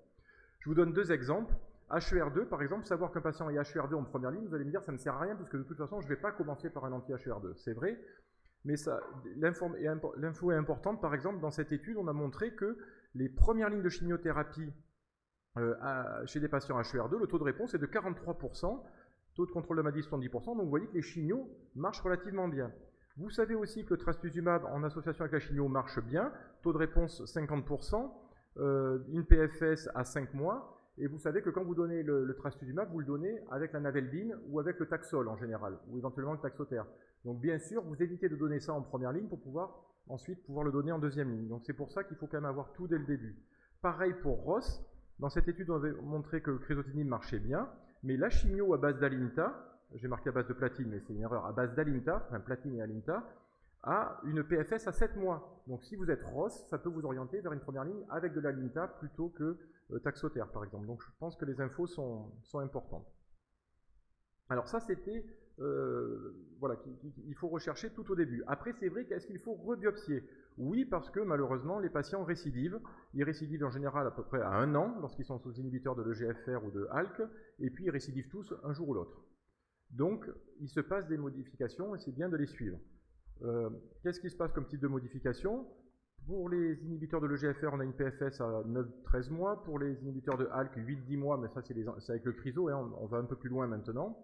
Je 0.61 0.69
vous 0.69 0.75
donne 0.75 0.93
deux 0.93 1.13
exemples. 1.13 1.55
HER2, 1.91 2.47
par 2.47 2.63
exemple, 2.63 2.87
savoir 2.87 3.13
qu'un 3.13 3.21
patient 3.21 3.51
est 3.51 3.57
HER2 3.57 3.95
en 3.95 4.05
première 4.05 4.31
ligne, 4.31 4.47
vous 4.47 4.55
allez 4.55 4.65
me 4.65 4.71
dire 4.71 4.83
ça 4.83 4.93
ne 4.93 4.97
sert 4.97 5.15
à 5.15 5.21
rien, 5.21 5.37
puisque 5.37 5.57
de 5.57 5.63
toute 5.63 5.77
façon, 5.77 6.01
je 6.01 6.07
ne 6.07 6.15
vais 6.15 6.21
pas 6.21 6.33
commencer 6.33 6.71
par 6.71 6.87
un 6.87 6.93
anti-HER2. 6.93 7.55
C'est 7.57 7.75
vrai, 7.75 8.01
mais 8.65 8.77
l'info 9.37 10.53
est 10.53 10.57
importante. 10.57 11.03
Par 11.03 11.15
exemple, 11.15 11.41
dans 11.41 11.51
cette 11.51 11.73
étude, 11.73 11.97
on 11.99 12.09
a 12.09 12.13
montré 12.13 12.55
que 12.55 12.79
les 13.15 13.29
premières 13.29 13.69
lignes 13.69 13.83
de 13.83 13.89
chimiothérapie 13.89 14.73
euh, 15.59 15.75
chez 16.27 16.41
des 16.41 16.49
patients 16.49 16.81
HER2, 16.81 17.19
le 17.19 17.27
taux 17.27 17.39
de 17.39 17.45
réponse 17.45 17.75
est 17.75 17.79
de 17.79 17.87
43%, 17.87 18.83
taux 19.35 19.47
de 19.47 19.51
contrôle 19.51 19.79
de 19.79 19.83
maladie 19.83 20.01
70%, 20.01 20.57
donc 20.57 20.65
vous 20.65 20.71
voyez 20.71 20.87
que 20.87 20.95
les 20.95 21.03
chimios 21.03 21.49
marchent 21.75 22.01
relativement 22.01 22.49
bien. 22.49 22.71
Vous 23.17 23.31
savez 23.31 23.55
aussi 23.55 23.85
que 23.85 23.95
le 23.95 23.99
trastuzumab 23.99 24.65
en 24.67 24.83
association 24.85 25.25
avec 25.25 25.33
la 25.33 25.41
chimio 25.41 25.69
marche 25.69 26.01
bien, 26.03 26.33
taux 26.63 26.73
de 26.73 26.79
réponse 26.79 27.23
50%, 27.25 28.11
euh, 28.59 28.99
une 29.11 29.25
PFS 29.25 29.89
à 29.95 30.05
5 30.05 30.35
mois, 30.35 30.79
et 30.99 31.07
vous 31.07 31.19
savez 31.19 31.43
que 31.43 31.51
quand 31.51 31.65
vous 31.65 31.75
donnez 31.75 32.03
le, 32.03 32.25
le 32.25 32.35
trastuzumab, 32.35 32.91
vous 32.91 33.01
le 33.01 33.07
donnez 33.07 33.41
avec 33.51 33.73
la 33.73 33.81
naveldine 33.81 34.37
ou 34.49 34.61
avec 34.61 34.79
le 34.79 34.87
taxol 34.87 35.29
en 35.29 35.37
général, 35.37 35.79
ou 35.89 35.99
éventuellement 35.99 36.33
le 36.33 36.39
taxotère. 36.39 36.87
Donc 37.25 37.41
bien 37.41 37.59
sûr, 37.59 37.83
vous 37.83 38.03
évitez 38.03 38.29
de 38.29 38.37
donner 38.37 38.61
ça 38.61 38.73
en 38.75 38.83
première 38.83 39.13
ligne 39.13 39.29
pour 39.29 39.41
pouvoir 39.41 39.87
ensuite 40.09 40.43
pouvoir 40.45 40.65
le 40.65 40.73
donner 40.73 40.93
en 40.93 40.99
deuxième 40.99 41.31
ligne. 41.31 41.49
Donc 41.49 41.63
c'est 41.65 41.73
pour 41.73 41.91
ça 41.91 42.05
qu'il 42.05 42.17
faut 42.17 42.27
quand 42.27 42.39
même 42.39 42.45
avoir 42.45 42.73
tout 42.73 42.89
dès 42.89 42.99
le 42.99 43.05
début. 43.05 43.37
Pareil 43.81 44.15
pour 44.23 44.43
Ross. 44.43 44.83
Dans 45.19 45.29
cette 45.29 45.47
étude, 45.47 45.71
on 45.71 45.77
avait 45.77 45.93
montré 45.93 46.41
que 46.41 46.51
le 46.51 46.59
chrysotinib 46.59 47.07
marchait 47.07 47.39
bien, 47.39 47.69
mais 48.03 48.17
la 48.17 48.31
chimio 48.31 48.75
à 48.75 48.79
base 48.79 48.99
d'alinta, 48.99 49.81
j'ai 49.95 50.09
marqué 50.09 50.31
à 50.31 50.33
base 50.33 50.49
de 50.49 50.53
platine, 50.55 50.89
mais 50.89 51.01
c'est 51.01 51.13
une 51.13 51.23
erreur, 51.23 51.47
à 51.47 51.53
base 51.53 51.75
d'alinta, 51.75 52.25
enfin 52.27 52.41
platine 52.41 52.75
et 52.75 52.83
alinta, 52.83 53.23
a 53.83 54.21
une 54.25 54.45
PFS 54.45 54.87
à 54.87 54.93
7 54.93 55.17
mois. 55.17 55.63
Donc 55.67 55.85
si 55.85 55.97
vous 55.97 56.11
êtes 56.11 56.23
Ross, 56.23 56.67
ça 56.69 56.79
peut 56.79 56.89
vous 56.89 57.05
orienter 57.05 57.41
vers 57.41 57.53
une 57.53 57.61
première 57.61 57.85
ligne 57.85 58.05
avec 58.11 58.33
de 58.33 58.41
l'alinta 58.41 58.87
plutôt 58.87 59.29
que 59.29 59.57
euh, 59.91 60.45
par 60.53 60.65
exemple. 60.65 60.87
Donc 60.87 61.03
je 61.03 61.09
pense 61.19 61.37
que 61.37 61.45
les 61.45 61.61
infos 61.61 61.87
sont, 61.87 62.31
importantes. 62.55 63.07
Alors 64.49 64.69
ça 64.69 64.81
c'était 64.81 65.25
euh, 65.61 66.35
voilà, 66.59 66.77
qu'il 66.77 67.35
faut 67.35 67.49
rechercher 67.49 67.91
tout 67.91 68.11
au 68.11 68.15
début. 68.15 68.43
Après, 68.47 68.73
c'est 68.73 68.89
vrai 68.89 69.05
qu'est-ce 69.05 69.27
qu'il 69.27 69.39
faut 69.39 69.55
rebiopsier 69.55 70.25
Oui, 70.59 70.85
parce 70.85 71.11
que 71.11 71.21
malheureusement, 71.21 71.79
les 71.79 71.91
patients 71.91 72.25
récidivent. 72.25 72.81
Ils 73.15 73.25
récidivent 73.25 73.65
en 73.65 73.71
général 73.71 74.07
à 74.07 74.11
peu 74.11 74.23
près 74.23 74.41
à 74.41 74.51
un 74.51 74.75
an 74.75 74.97
lorsqu'ils 75.01 75.25
sont 75.25 75.39
sous 75.39 75.53
inhibiteurs 75.55 75.97
de 75.97 76.03
l'EGFR 76.03 76.65
ou 76.65 76.71
de 76.71 76.87
ALK, 76.91 77.23
et 77.61 77.71
puis 77.71 77.85
ils 77.85 77.91
récidivent 77.91 78.29
tous 78.29 78.55
un 78.65 78.73
jour 78.73 78.89
ou 78.91 78.95
l'autre. 78.95 79.25
Donc, 79.91 80.27
il 80.61 80.69
se 80.69 80.81
passe 80.81 81.07
des 81.09 81.19
modifications 81.19 81.95
et 81.95 81.99
c'est 81.99 82.15
bien 82.15 82.29
de 82.29 82.37
les 82.37 82.47
suivre. 82.47 82.79
Euh, 83.43 83.71
qu'est-ce 84.03 84.21
qui 84.21 84.31
se 84.31 84.37
passe 84.37 84.53
comme 84.53 84.67
type 84.67 84.81
de 84.81 84.89
modification? 84.89 85.67
Pour 86.27 86.49
les 86.49 86.75
inhibiteurs 86.85 87.21
de 87.21 87.27
l'EGFR, 87.27 87.71
on 87.73 87.81
a 87.81 87.85
une 87.85 87.95
PFS 87.95 88.41
à 88.41 88.63
9-13 88.65 89.31
mois. 89.31 89.63
Pour 89.65 89.79
les 89.79 90.01
inhibiteurs 90.03 90.39
de 90.39 90.47
ALK, 90.47 90.77
8-10 90.77 91.17
mois, 91.19 91.37
mais 91.37 91.49
ça 91.49 91.63
c'est 91.63 91.75
avec 92.11 92.25
le 92.25 92.33
CRISO, 92.33 92.69
hein, 92.69 92.93
on 93.01 93.07
va 93.07 93.19
un 93.19 93.25
peu 93.25 93.37
plus 93.37 93.51
loin 93.51 93.67
maintenant. 93.67 94.17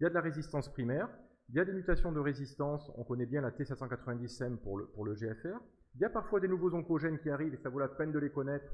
Il 0.00 0.04
y 0.04 0.06
a 0.06 0.08
de 0.08 0.14
la 0.14 0.22
résistance 0.22 0.72
primaire, 0.72 1.08
il 1.48 1.56
y 1.56 1.60
a 1.60 1.64
des 1.64 1.72
mutations 1.72 2.12
de 2.12 2.20
résistance, 2.20 2.90
on 2.96 3.04
connaît 3.04 3.26
bien 3.26 3.40
la 3.40 3.50
T790M 3.50 4.56
pour 4.58 4.78
le, 4.78 4.86
pour 4.86 5.04
le 5.04 5.14
GFR. 5.14 5.60
Il 5.94 6.00
y 6.00 6.04
a 6.04 6.10
parfois 6.10 6.40
des 6.40 6.48
nouveaux 6.48 6.74
oncogènes 6.74 7.18
qui 7.18 7.30
arrivent 7.30 7.54
et 7.54 7.58
ça 7.58 7.68
vaut 7.68 7.78
la 7.78 7.88
peine 7.88 8.12
de 8.12 8.18
les 8.18 8.30
connaître 8.30 8.72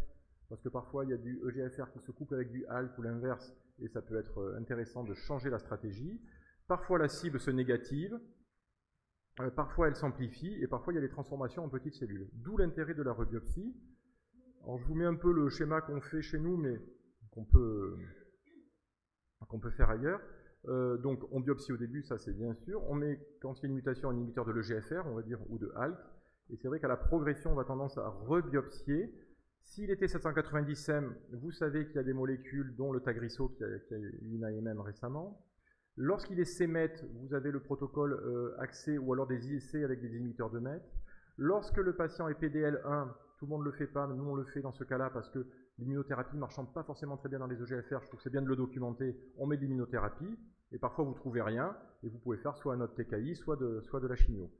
parce 0.49 0.62
que 0.62 0.69
parfois 0.69 1.05
il 1.05 1.11
y 1.11 1.15
a 1.15 1.17
du 1.17 1.41
EGFR 1.49 1.93
qui 1.93 2.00
se 2.00 2.11
couple 2.11 2.35
avec 2.35 2.50
du 2.50 2.65
ALK 2.67 2.97
ou 2.99 3.03
l'inverse 3.03 3.53
et 3.81 3.89
ça 3.89 4.03
peut 4.03 4.19
être 4.19 4.39
euh, 4.39 4.59
intéressant 4.59 5.05
de 5.05 5.15
changer 5.15 5.50
la 5.50 5.59
stratégie. 5.59 6.21
Parfois 6.67 6.99
la 6.99 7.09
cible 7.09 7.39
se 7.39 7.50
négative, 7.50 8.19
euh, 9.41 9.50
parfois 9.50 9.89
elle 9.89 9.97
s'amplifie 9.97 10.55
et 10.61 10.67
parfois 10.67 10.93
il 10.93 10.97
y 10.97 10.99
a 10.99 11.03
des 11.03 11.09
transformations 11.09 11.65
en 11.65 11.69
petites 11.69 11.95
cellules. 11.95 12.29
D'où 12.35 12.57
l'intérêt 12.57 12.95
de 12.95 13.03
la 13.03 13.12
rebiopsie. 13.12 13.75
Alors, 14.62 14.79
je 14.79 14.85
vous 14.85 14.95
mets 14.95 15.07
un 15.07 15.15
peu 15.15 15.33
le 15.33 15.49
schéma 15.49 15.81
qu'on 15.81 16.00
fait 16.00 16.21
chez 16.21 16.39
nous, 16.39 16.57
mais 16.59 16.79
qu'on 17.31 17.45
peut, 17.45 17.97
qu'on 19.49 19.59
peut 19.59 19.71
faire 19.71 19.89
ailleurs. 19.89 20.21
Euh, 20.69 20.99
donc, 20.99 21.21
on 21.33 21.40
biopsie 21.40 21.73
au 21.73 21.76
début, 21.76 22.02
ça 22.02 22.19
c'est 22.19 22.33
bien 22.33 22.55
sûr. 22.55 22.83
On 22.88 22.95
met, 22.95 23.19
quand 23.40 23.59
il 23.59 23.62
y 23.62 23.67
a 23.67 23.69
une 23.69 23.75
mutation, 23.75 24.11
un 24.11 24.14
inhibiteur 24.14 24.45
de 24.45 24.52
l'EGFR, 24.52 25.02
on 25.07 25.14
va 25.14 25.23
dire, 25.23 25.38
ou 25.49 25.59
de 25.59 25.73
ALK. 25.76 25.99
Et 26.50 26.57
c'est 26.57 26.69
vrai 26.69 26.81
qu'à 26.81 26.88
la 26.88 26.97
progression, 26.97 27.52
on 27.52 27.55
va 27.55 27.64
tendance 27.64 27.97
à 27.97 28.09
rebiopsier. 28.09 29.14
S'il 29.62 29.90
était 29.90 30.07
790M, 30.07 31.12
vous 31.33 31.52
savez 31.52 31.87
qu'il 31.87 31.97
y 31.97 31.99
a 31.99 32.02
des 32.02 32.12
molécules, 32.12 32.75
dont 32.76 32.93
le 32.93 33.00
Tagrisso, 33.00 33.49
qui 33.49 33.64
a, 33.64 33.69
eu 33.69 34.19
une 34.33 34.45
AMM 34.45 34.81
récemment. 34.81 35.45
Lorsqu'il 35.97 36.40
est 36.40 36.45
CMET, 36.45 36.95
vous 37.14 37.35
avez 37.35 37.50
le 37.50 37.61
protocole 37.61 38.14
euh, 38.14 38.99
ou 39.00 39.12
alors 39.12 39.26
des 39.26 39.55
IC 39.55 39.76
avec 39.85 40.00
des 40.00 40.17
inhibiteurs 40.17 40.50
de 40.50 40.59
MET. 40.59 40.81
Lorsque 41.37 41.76
le 41.76 41.95
patient 41.95 42.29
est 42.29 42.40
PDL1, 42.40 43.09
tout 43.38 43.47
le 43.47 43.50
monde 43.50 43.61
ne 43.61 43.67
le 43.67 43.73
fait 43.73 43.87
pas, 43.87 44.07
mais 44.07 44.14
nous 44.14 44.25
on 44.25 44.35
le 44.35 44.45
fait 44.45 44.61
dans 44.61 44.73
ce 44.73 44.85
cas-là 44.85 45.11
parce 45.11 45.31
que 45.31 45.47
l'immunothérapie 45.81 46.37
ne 46.37 46.41
marchant 46.41 46.65
pas 46.65 46.83
forcément 46.83 47.17
très 47.17 47.29
bien 47.29 47.39
dans 47.39 47.47
les 47.47 47.61
EGFR, 47.61 48.01
je 48.03 48.07
trouve 48.07 48.19
que 48.19 48.23
c'est 48.23 48.31
bien 48.31 48.43
de 48.43 48.47
le 48.47 48.57
documenter, 48.57 49.17
on 49.39 49.47
met 49.47 49.57
de 49.57 49.63
l'immunothérapie, 49.63 50.39
et 50.73 50.79
parfois 50.79 51.05
vous 51.05 51.15
trouvez 51.15 51.43
rien, 51.43 51.77
et 52.03 52.09
vous 52.09 52.19
pouvez 52.19 52.37
faire 52.37 52.57
soit 52.57 52.75
un 52.75 52.81
autre 52.81 52.95
TKI, 52.95 53.35
soit 53.35 53.57
de, 53.57 54.07
la 54.07 54.15
chimio. 54.15 54.51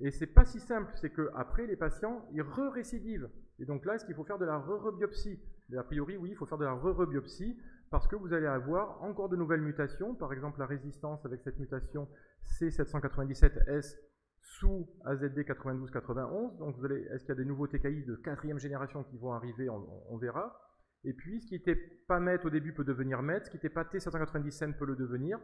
Et 0.00 0.10
c'est 0.10 0.26
pas 0.26 0.44
si 0.44 0.58
simple, 0.58 0.92
c'est 0.96 1.10
qu'après 1.10 1.66
les 1.66 1.76
patients, 1.76 2.26
ils 2.32 2.42
re-récidivent. 2.42 3.28
Et 3.58 3.66
donc 3.66 3.84
là, 3.84 3.94
est-ce 3.94 4.04
qu'il 4.04 4.14
faut 4.14 4.24
faire 4.24 4.38
de 4.38 4.46
la 4.46 4.58
re-rebiopsie? 4.58 5.38
A 5.76 5.84
priori, 5.84 6.16
oui, 6.16 6.30
il 6.30 6.36
faut 6.36 6.46
faire 6.46 6.58
de 6.58 6.64
la 6.64 6.74
re-rebiopsie 6.74 7.56
parce 7.90 8.08
que 8.08 8.16
vous 8.16 8.32
allez 8.32 8.46
avoir 8.46 9.02
encore 9.02 9.28
de 9.28 9.36
nouvelles 9.36 9.60
mutations, 9.60 10.14
par 10.14 10.32
exemple 10.32 10.58
la 10.58 10.66
résistance 10.66 11.24
avec 11.26 11.42
cette 11.42 11.58
mutation 11.58 12.08
C797S 12.46 13.96
sous 14.42 14.88
AZD 15.04 15.44
9291. 15.46 16.58
Donc, 16.58 16.76
est-ce 17.10 17.24
qu'il 17.24 17.28
y 17.28 17.32
a 17.32 17.34
des 17.34 17.44
nouveaux 17.44 17.66
TKI 17.66 18.04
de 18.04 18.16
quatrième 18.16 18.58
génération 18.58 19.04
qui 19.04 19.16
vont 19.18 19.32
arriver 19.32 19.68
on, 19.70 20.16
verra. 20.18 20.60
Et 21.04 21.12
puis, 21.12 21.40
ce 21.40 21.46
qui 21.46 21.54
n'était 21.54 21.76
pas 22.06 22.20
MET 22.20 22.44
au 22.44 22.50
début 22.50 22.74
peut 22.74 22.84
devenir 22.84 23.22
MET, 23.22 23.44
ce 23.44 23.50
qui 23.50 23.56
n'était 23.56 23.70
pas 23.70 23.84
T790M 23.84 24.76
peut 24.76 24.86
le 24.86 24.96
devenir. 24.96 25.38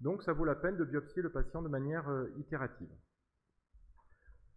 Donc, 0.00 0.22
ça 0.22 0.32
vaut 0.32 0.44
la 0.44 0.54
peine 0.54 0.76
de 0.76 0.84
biopsier 0.84 1.22
le 1.22 1.30
patient 1.30 1.62
de 1.62 1.68
manière 1.68 2.08
euh, 2.08 2.32
itérative. 2.38 2.90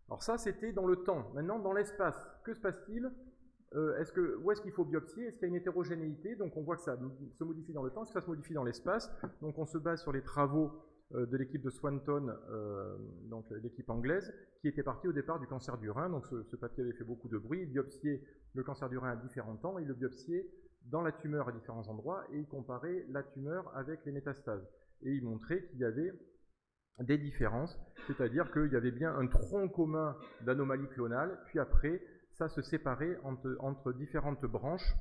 Alors 0.10 0.24
ça, 0.24 0.38
c'était 0.38 0.72
dans 0.72 0.86
le 0.86 0.98
temps. 0.98 1.32
Maintenant, 1.34 1.60
dans 1.60 1.74
l'espace, 1.74 2.16
que 2.46 2.54
se 2.54 2.62
passe-t-il? 2.62 3.12
Euh, 3.76 4.00
est 4.00 4.14
que, 4.14 4.38
Où 4.38 4.52
est-ce 4.52 4.62
qu'il 4.62 4.72
faut 4.72 4.86
biopsier? 4.86 5.26
Est-ce 5.26 5.36
qu'il 5.36 5.44
y 5.44 5.46
a 5.46 5.50
une 5.50 5.56
hétérogénéité? 5.56 6.36
Donc 6.36 6.56
on 6.56 6.64
voit 6.64 6.78
que 6.78 6.84
ça 6.84 6.96
se 6.98 7.44
modifie 7.44 7.74
dans 7.74 7.84
le 7.84 7.92
temps. 7.92 8.04
Est-ce 8.04 8.14
que 8.14 8.20
ça 8.20 8.26
se 8.26 8.30
modifie 8.30 8.54
dans 8.54 8.64
l'espace? 8.64 9.12
Donc 9.42 9.58
on 9.58 9.66
se 9.66 9.78
base 9.78 10.02
sur 10.02 10.14
les 10.14 10.22
travaux 10.22 10.72
de 11.12 11.38
l'équipe 11.38 11.62
de 11.62 11.70
Swanton, 11.70 12.36
euh, 12.50 12.98
donc 13.30 13.50
l'équipe 13.64 13.90
anglaise, 13.90 14.34
qui 14.62 14.68
était 14.68 14.84
partie 14.84 15.08
au 15.08 15.14
départ 15.14 15.40
du 15.40 15.48
cancer 15.48 15.78
du 15.78 15.90
rein. 15.90 16.10
Donc 16.10 16.26
ce, 16.28 16.56
papier 16.56 16.84
avait 16.84 16.94
fait 16.94 17.06
beaucoup 17.06 17.30
de 17.30 17.38
bruit. 17.38 17.62
Il 17.62 17.70
biopsiait 17.70 18.22
le 18.54 18.64
cancer 18.64 18.90
du 18.90 18.98
rein 18.98 19.12
à 19.12 19.16
différents 19.16 19.56
temps. 19.56 19.80
Il 19.80 19.88
le 19.88 19.94
biopsiait 19.94 20.46
dans 20.86 21.02
la 21.02 21.12
tumeur 21.12 21.48
à 21.48 21.52
différents 21.52 21.88
endroits 21.88 22.26
et 22.34 22.40
il 22.40 22.48
comparait 22.48 23.06
la 23.10 23.24
tumeur 23.24 23.76
avec 23.76 24.06
les 24.06 24.12
métastases. 24.12 24.68
Et 25.02 25.14
il 25.14 25.24
montrait 25.24 25.66
qu'il 25.68 25.80
y 25.80 25.86
avait 25.86 26.12
des 27.00 27.18
différences, 27.18 27.78
c'est-à-dire 28.08 28.52
qu'il 28.52 28.72
y 28.72 28.76
avait 28.76 28.92
bien 28.92 29.16
un 29.16 29.28
tronc 29.28 29.70
commun 29.70 30.18
d'anomalies 30.42 30.88
clonales, 30.88 31.40
puis 31.46 31.60
après, 31.60 32.02
ça 32.32 32.50
se 32.50 32.62
séparait 32.62 33.20
entre, 33.24 33.94
différentes 33.94 34.46
branches 34.46 34.96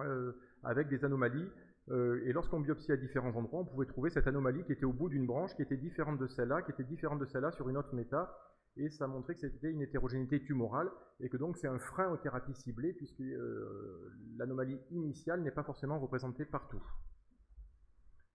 euh, 0.00 0.32
avec 0.62 0.88
des 0.88 1.04
anomalies 1.04 1.48
euh, 1.48 1.73
et 1.90 2.32
lorsqu'on 2.32 2.60
biopsie 2.60 2.92
à 2.92 2.96
différents 2.96 3.36
endroits, 3.36 3.60
on 3.60 3.64
pouvait 3.66 3.86
trouver 3.86 4.10
cette 4.10 4.26
anomalie 4.26 4.64
qui 4.64 4.72
était 4.72 4.86
au 4.86 4.92
bout 4.92 5.10
d'une 5.10 5.26
branche, 5.26 5.54
qui 5.54 5.62
était 5.62 5.76
différente 5.76 6.18
de 6.18 6.26
celle-là, 6.26 6.62
qui 6.62 6.70
était 6.70 6.84
différente 6.84 7.18
de 7.18 7.26
celle-là 7.26 7.52
sur 7.52 7.68
une 7.68 7.76
autre 7.76 7.94
méta, 7.94 8.34
et 8.76 8.88
ça 8.90 9.06
montrait 9.06 9.34
que 9.34 9.40
c'était 9.40 9.70
une 9.70 9.82
hétérogénéité 9.82 10.42
tumorale, 10.42 10.90
et 11.20 11.28
que 11.28 11.36
donc 11.36 11.56
c'est 11.56 11.68
un 11.68 11.78
frein 11.78 12.10
aux 12.10 12.16
thérapies 12.16 12.54
ciblées, 12.54 12.92
puisque 12.92 13.20
euh, 13.20 14.12
l'anomalie 14.36 14.78
initiale 14.90 15.42
n'est 15.42 15.52
pas 15.52 15.62
forcément 15.62 16.00
représentée 16.00 16.44
partout. 16.44 16.82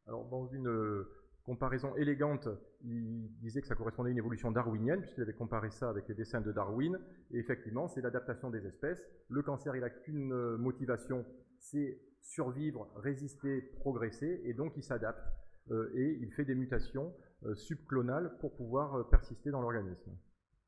Alors 0.07 0.29
dans 0.29 0.47
une 0.47 0.67
euh, 0.67 1.09
comparaison 1.43 1.95
élégante, 1.95 2.47
il 2.83 3.29
disait 3.39 3.61
que 3.61 3.67
ça 3.67 3.75
correspondait 3.75 4.09
à 4.09 4.11
une 4.11 4.17
évolution 4.17 4.51
darwinienne, 4.51 5.01
puisqu'il 5.01 5.23
avait 5.23 5.33
comparé 5.33 5.71
ça 5.71 5.89
avec 5.89 6.07
les 6.07 6.15
dessins 6.15 6.41
de 6.41 6.51
Darwin, 6.51 6.97
et 7.31 7.39
effectivement 7.39 7.87
c'est 7.87 8.01
l'adaptation 8.01 8.49
des 8.49 8.65
espèces. 8.65 9.03
Le 9.27 9.41
cancer, 9.41 9.75
il 9.75 9.81
n'a 9.81 9.89
qu'une 9.89 10.55
motivation, 10.57 11.25
c'est 11.57 11.99
survivre, 12.29 12.87
résister, 12.95 13.61
progresser, 13.79 14.41
et 14.45 14.53
donc 14.53 14.77
il 14.77 14.83
s'adapte 14.83 15.25
euh, 15.71 15.89
et 15.95 16.19
il 16.21 16.31
fait 16.31 16.45
des 16.45 16.53
mutations 16.53 17.11
euh, 17.45 17.55
subclonales 17.55 18.37
pour 18.39 18.55
pouvoir 18.55 18.95
euh, 18.95 19.03
persister 19.03 19.49
dans 19.49 19.61
l'organisme. 19.61 20.11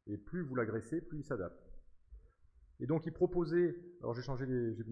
Et 0.08 0.18
plus 0.18 0.42
vous 0.42 0.56
l'agressez, 0.56 1.02
plus 1.02 1.20
il 1.20 1.24
s'adapte. 1.24 1.62
Et 2.80 2.88
donc 2.88 3.06
il 3.06 3.14
proposait, 3.14 3.76
alors 4.02 4.16
j'ai 4.16 4.24
changé 4.24 4.48
les, 4.48 4.74
j'ai 4.74 4.84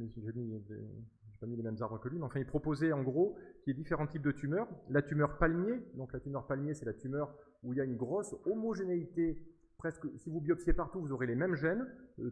pas 1.39 1.47
mis 1.47 1.55
les 1.55 1.63
mêmes 1.63 1.77
arbres 1.81 1.99
que 1.99 2.07
lui, 2.07 2.19
mais 2.19 2.25
enfin 2.25 2.39
il 2.39 2.45
proposait 2.45 2.91
en 2.91 3.01
gros 3.01 3.35
qu'il 3.63 3.73
y 3.73 3.75
ait 3.75 3.79
différents 3.79 4.05
types 4.05 4.21
de 4.21 4.31
tumeurs. 4.31 4.67
La 4.89 5.01
tumeur 5.01 5.39
palmier, 5.39 5.81
donc 5.95 6.13
la 6.13 6.19
tumeur 6.19 6.45
palmier 6.45 6.75
c'est 6.75 6.85
la 6.85 6.93
tumeur 6.93 7.35
où 7.63 7.73
il 7.73 7.77
y 7.77 7.81
a 7.81 7.83
une 7.83 7.97
grosse 7.97 8.35
homogénéité, 8.45 9.41
presque, 9.79 10.05
si 10.17 10.29
vous 10.29 10.39
biopsiez 10.39 10.73
partout, 10.73 11.01
vous 11.01 11.11
aurez 11.11 11.25
les 11.25 11.35
mêmes 11.35 11.55
gènes, 11.55 11.88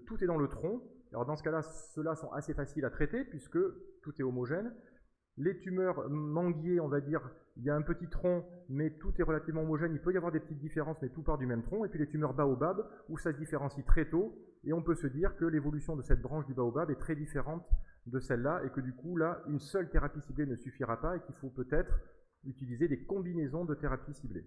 tout 0.06 0.24
est 0.24 0.28
dans 0.28 0.38
le 0.38 0.48
tronc, 0.48 0.84
alors 1.12 1.26
dans 1.26 1.36
ce 1.36 1.44
cas-là, 1.44 1.62
ceux-là 1.64 2.16
sont 2.16 2.32
assez 2.34 2.54
faciles 2.54 2.86
à 2.86 2.90
traiter 2.90 3.24
puisque 3.24 3.58
tout 4.08 4.22
est 4.22 4.24
homogène. 4.24 4.74
Les 5.38 5.60
tumeurs 5.60 6.10
manguiers, 6.10 6.80
on 6.80 6.88
va 6.88 7.02
dire, 7.02 7.22
il 7.58 7.64
y 7.64 7.70
a 7.70 7.76
un 7.76 7.82
petit 7.82 8.08
tronc, 8.08 8.46
mais 8.70 8.92
tout 8.92 9.14
est 9.20 9.24
relativement 9.24 9.62
homogène. 9.62 9.92
Il 9.94 10.02
peut 10.02 10.14
y 10.14 10.18
avoir 10.18 10.32
des 10.32 10.40
petites 10.40 10.60
différences, 10.60 10.98
mais 11.02 11.10
tout 11.10 11.22
part 11.22 11.38
du 11.38 11.46
même 11.46 11.62
tronc. 11.62 11.86
Et 11.86 11.90
puis 11.90 12.00
les 12.00 12.08
tumeurs 12.08 12.34
baobab, 12.34 12.88
où 13.10 13.18
ça 13.18 13.34
se 13.34 13.38
différencie 13.38 13.86
très 13.86 14.10
tôt, 14.10 14.36
et 14.64 14.74
on 14.74 14.82
peut 14.82 14.96
se 14.96 15.08
dire 15.08 15.36
que 15.36 15.46
l'évolution 15.46 15.96
de 15.96 16.02
cette 16.02 16.22
branche 16.22 16.46
du 16.46 16.54
baobab 16.54 16.90
est 16.90 17.00
très 17.00 17.16
différente 17.16 17.68
de 18.06 18.20
celle-là, 18.20 18.62
et 18.66 18.70
que 18.70 18.80
du 18.80 18.94
coup, 18.94 19.18
là, 19.18 19.44
une 19.48 19.60
seule 19.60 19.90
thérapie 19.90 20.22
ciblée 20.22 20.46
ne 20.46 20.56
suffira 20.56 21.00
pas, 21.02 21.18
et 21.18 21.20
qu'il 21.22 21.36
faut 21.36 21.50
peut-être 21.50 21.94
utiliser 22.46 22.88
des 22.88 23.04
combinaisons 23.04 23.66
de 23.66 23.76
thérapies 23.76 24.14
ciblées 24.14 24.46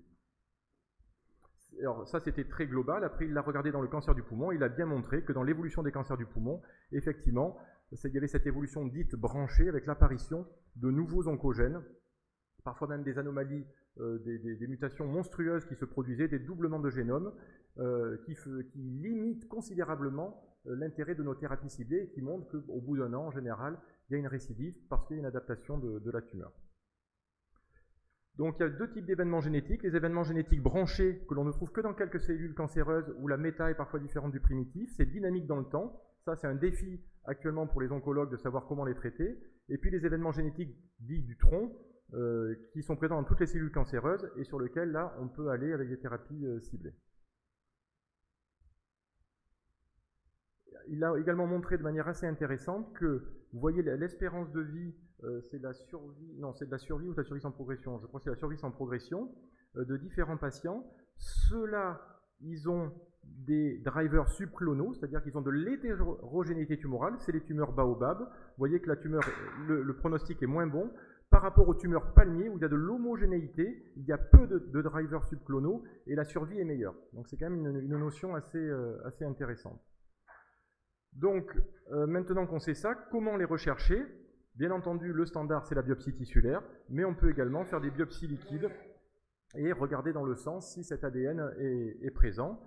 alors 1.80 2.06
ça 2.08 2.20
c'était 2.20 2.44
très 2.44 2.66
global, 2.66 3.04
après 3.04 3.26
il 3.26 3.32
l'a 3.32 3.42
regardé 3.42 3.70
dans 3.70 3.80
le 3.80 3.88
cancer 3.88 4.14
du 4.14 4.22
poumon, 4.22 4.52
il 4.52 4.62
a 4.62 4.68
bien 4.68 4.86
montré 4.86 5.22
que 5.22 5.32
dans 5.32 5.42
l'évolution 5.42 5.82
des 5.82 5.92
cancers 5.92 6.16
du 6.16 6.26
poumon, 6.26 6.60
effectivement, 6.92 7.56
il 7.92 8.14
y 8.14 8.16
avait 8.16 8.28
cette 8.28 8.46
évolution 8.46 8.86
dite 8.86 9.14
branchée 9.16 9.68
avec 9.68 9.86
l'apparition 9.86 10.46
de 10.76 10.90
nouveaux 10.90 11.28
oncogènes, 11.28 11.82
parfois 12.64 12.88
même 12.88 13.02
des 13.02 13.18
anomalies, 13.18 13.64
euh, 13.98 14.18
des, 14.18 14.66
mutations 14.66 15.06
monstrueuses 15.06 15.64
qui 15.66 15.74
se 15.74 15.84
produisaient, 15.84 16.28
des 16.28 16.38
doublements 16.38 16.78
de 16.78 16.90
génome, 16.90 17.32
euh, 17.78 18.16
qui, 18.24 18.36
limitent 18.76 19.48
considérablement 19.48 20.42
euh, 20.66 20.76
l'intérêt 20.76 21.14
de 21.14 21.22
nos 21.22 21.34
thérapies 21.34 21.70
ciblées 21.70 22.04
et 22.04 22.10
qui 22.10 22.22
montrent 22.22 22.50
qu'au 22.50 22.80
bout 22.80 22.96
d'un 22.96 23.12
an, 23.14 23.26
en 23.26 23.30
général, 23.30 23.78
il 24.08 24.14
y 24.14 24.16
a 24.16 24.18
une 24.18 24.28
récidive 24.28 24.76
parce 24.88 25.06
qu'il 25.06 25.16
y 25.16 25.18
a 25.18 25.22
une 25.22 25.26
adaptation 25.26 25.78
de 25.78 26.10
la 26.10 26.22
tumeur. 26.22 26.52
Donc 28.40 28.56
il 28.58 28.62
y 28.62 28.64
a 28.64 28.70
deux 28.70 28.90
types 28.90 29.04
d'événements 29.04 29.42
génétiques, 29.42 29.82
les 29.82 29.94
événements 29.94 30.22
génétiques 30.22 30.62
branchés 30.62 31.26
que 31.28 31.34
l'on 31.34 31.44
ne 31.44 31.52
trouve 31.52 31.72
que 31.72 31.82
dans 31.82 31.92
quelques 31.92 32.20
cellules 32.20 32.54
cancéreuses 32.54 33.14
où 33.18 33.28
la 33.28 33.36
méta 33.36 33.70
est 33.70 33.74
parfois 33.74 34.00
différente 34.00 34.32
du 34.32 34.40
primitif, 34.40 34.90
c'est 34.96 35.04
dynamique 35.04 35.46
dans 35.46 35.58
le 35.58 35.66
temps, 35.66 36.00
ça 36.24 36.36
c'est 36.36 36.46
un 36.46 36.54
défi 36.54 37.00
actuellement 37.30 37.66
pour 37.66 37.80
les 37.80 37.92
oncologues 37.92 38.30
de 38.30 38.36
savoir 38.36 38.66
comment 38.66 38.84
les 38.84 38.94
traiter, 38.94 39.38
et 39.68 39.78
puis 39.78 39.90
les 39.90 40.04
événements 40.04 40.32
génétiques 40.32 40.76
dits 40.98 41.22
du 41.22 41.36
tronc, 41.36 41.72
euh, 42.12 42.56
qui 42.72 42.82
sont 42.82 42.96
présents 42.96 43.16
dans 43.16 43.24
toutes 43.24 43.38
les 43.38 43.46
cellules 43.46 43.70
cancéreuses 43.70 44.28
et 44.36 44.42
sur 44.42 44.58
lesquels 44.58 44.90
là 44.90 45.14
on 45.20 45.28
peut 45.28 45.50
aller 45.50 45.72
avec 45.72 45.88
des 45.88 45.98
thérapies 45.98 46.44
euh, 46.44 46.58
ciblées. 46.60 46.94
Il 50.88 51.04
a 51.04 51.16
également 51.16 51.46
montré 51.46 51.78
de 51.78 51.84
manière 51.84 52.08
assez 52.08 52.26
intéressante 52.26 52.92
que, 52.94 53.22
vous 53.52 53.60
voyez, 53.60 53.82
l'espérance 53.82 54.50
de 54.50 54.60
vie 54.60 54.94
euh, 55.22 55.40
c'est 55.50 55.60
la 55.60 55.72
survie, 55.72 56.34
non, 56.38 56.52
c'est 56.54 56.66
de 56.66 56.70
la 56.70 56.78
survie 56.78 57.06
ou 57.06 57.12
de 57.12 57.18
la 57.18 57.24
survie 57.24 57.42
sans 57.42 57.52
progression? 57.52 58.00
Je 58.00 58.06
crois 58.06 58.18
que 58.18 58.24
c'est 58.24 58.30
la 58.30 58.36
survie 58.36 58.58
sans 58.58 58.72
progression 58.72 59.32
de 59.76 59.96
différents 59.96 60.38
patients. 60.38 60.84
Ceux-là, 61.18 62.00
ils 62.40 62.68
ont 62.68 62.90
des 63.24 63.78
drivers 63.78 64.28
subclonaux, 64.28 64.94
c'est-à-dire 64.94 65.22
qu'ils 65.22 65.36
ont 65.36 65.42
de 65.42 65.50
l'hétérogénéité 65.50 66.78
tumorale, 66.78 67.14
c'est 67.18 67.32
les 67.32 67.42
tumeurs 67.42 67.72
baobab. 67.72 68.18
Vous 68.20 68.58
voyez 68.58 68.80
que 68.80 68.90
le, 68.90 69.92
pronostic 69.94 70.42
est 70.42 70.46
moins 70.46 70.66
bon. 70.66 70.90
Par 71.30 71.42
rapport 71.42 71.68
aux 71.68 71.74
tumeurs 71.74 72.12
palmiers, 72.12 72.48
où 72.48 72.58
il 72.58 72.62
y 72.62 72.64
a 72.64 72.68
de 72.68 72.76
l'homogénéité, 72.76 73.84
il 73.96 74.04
y 74.04 74.12
a 74.12 74.18
peu 74.18 74.46
de, 74.46 74.82
drivers 74.82 75.24
subclonaux 75.26 75.84
et 76.06 76.16
la 76.16 76.24
survie 76.24 76.58
est 76.58 76.64
meilleure. 76.64 76.94
Donc 77.12 77.28
c'est 77.28 77.36
quand 77.36 77.50
même 77.50 77.66
une, 77.66 77.96
notion 77.98 78.34
euh, 78.34 78.98
assez 79.04 79.24
intéressante. 79.24 79.80
Donc 81.12 81.56
maintenant 82.06 82.46
qu'on 82.46 82.60
sait 82.60 82.74
ça, 82.74 82.94
comment 83.10 83.36
les 83.36 83.44
rechercher? 83.44 84.04
Bien 84.56 84.72
entendu, 84.72 85.12
le 85.12 85.26
standard, 85.26 85.66
c'est 85.66 85.74
la 85.74 85.82
biopsie 85.82 86.12
tissulaire, 86.12 86.62
mais 86.88 87.04
on 87.04 87.14
peut 87.14 87.30
également 87.30 87.64
faire 87.64 87.80
des 87.80 87.90
biopsies 87.90 88.26
liquides 88.26 88.68
et 89.56 89.72
regarder 89.72 90.12
dans 90.12 90.24
le 90.24 90.34
sang 90.34 90.60
si 90.60 90.84
cet 90.84 91.04
ADN 91.04 91.54
est, 91.58 92.10
présent. 92.10 92.60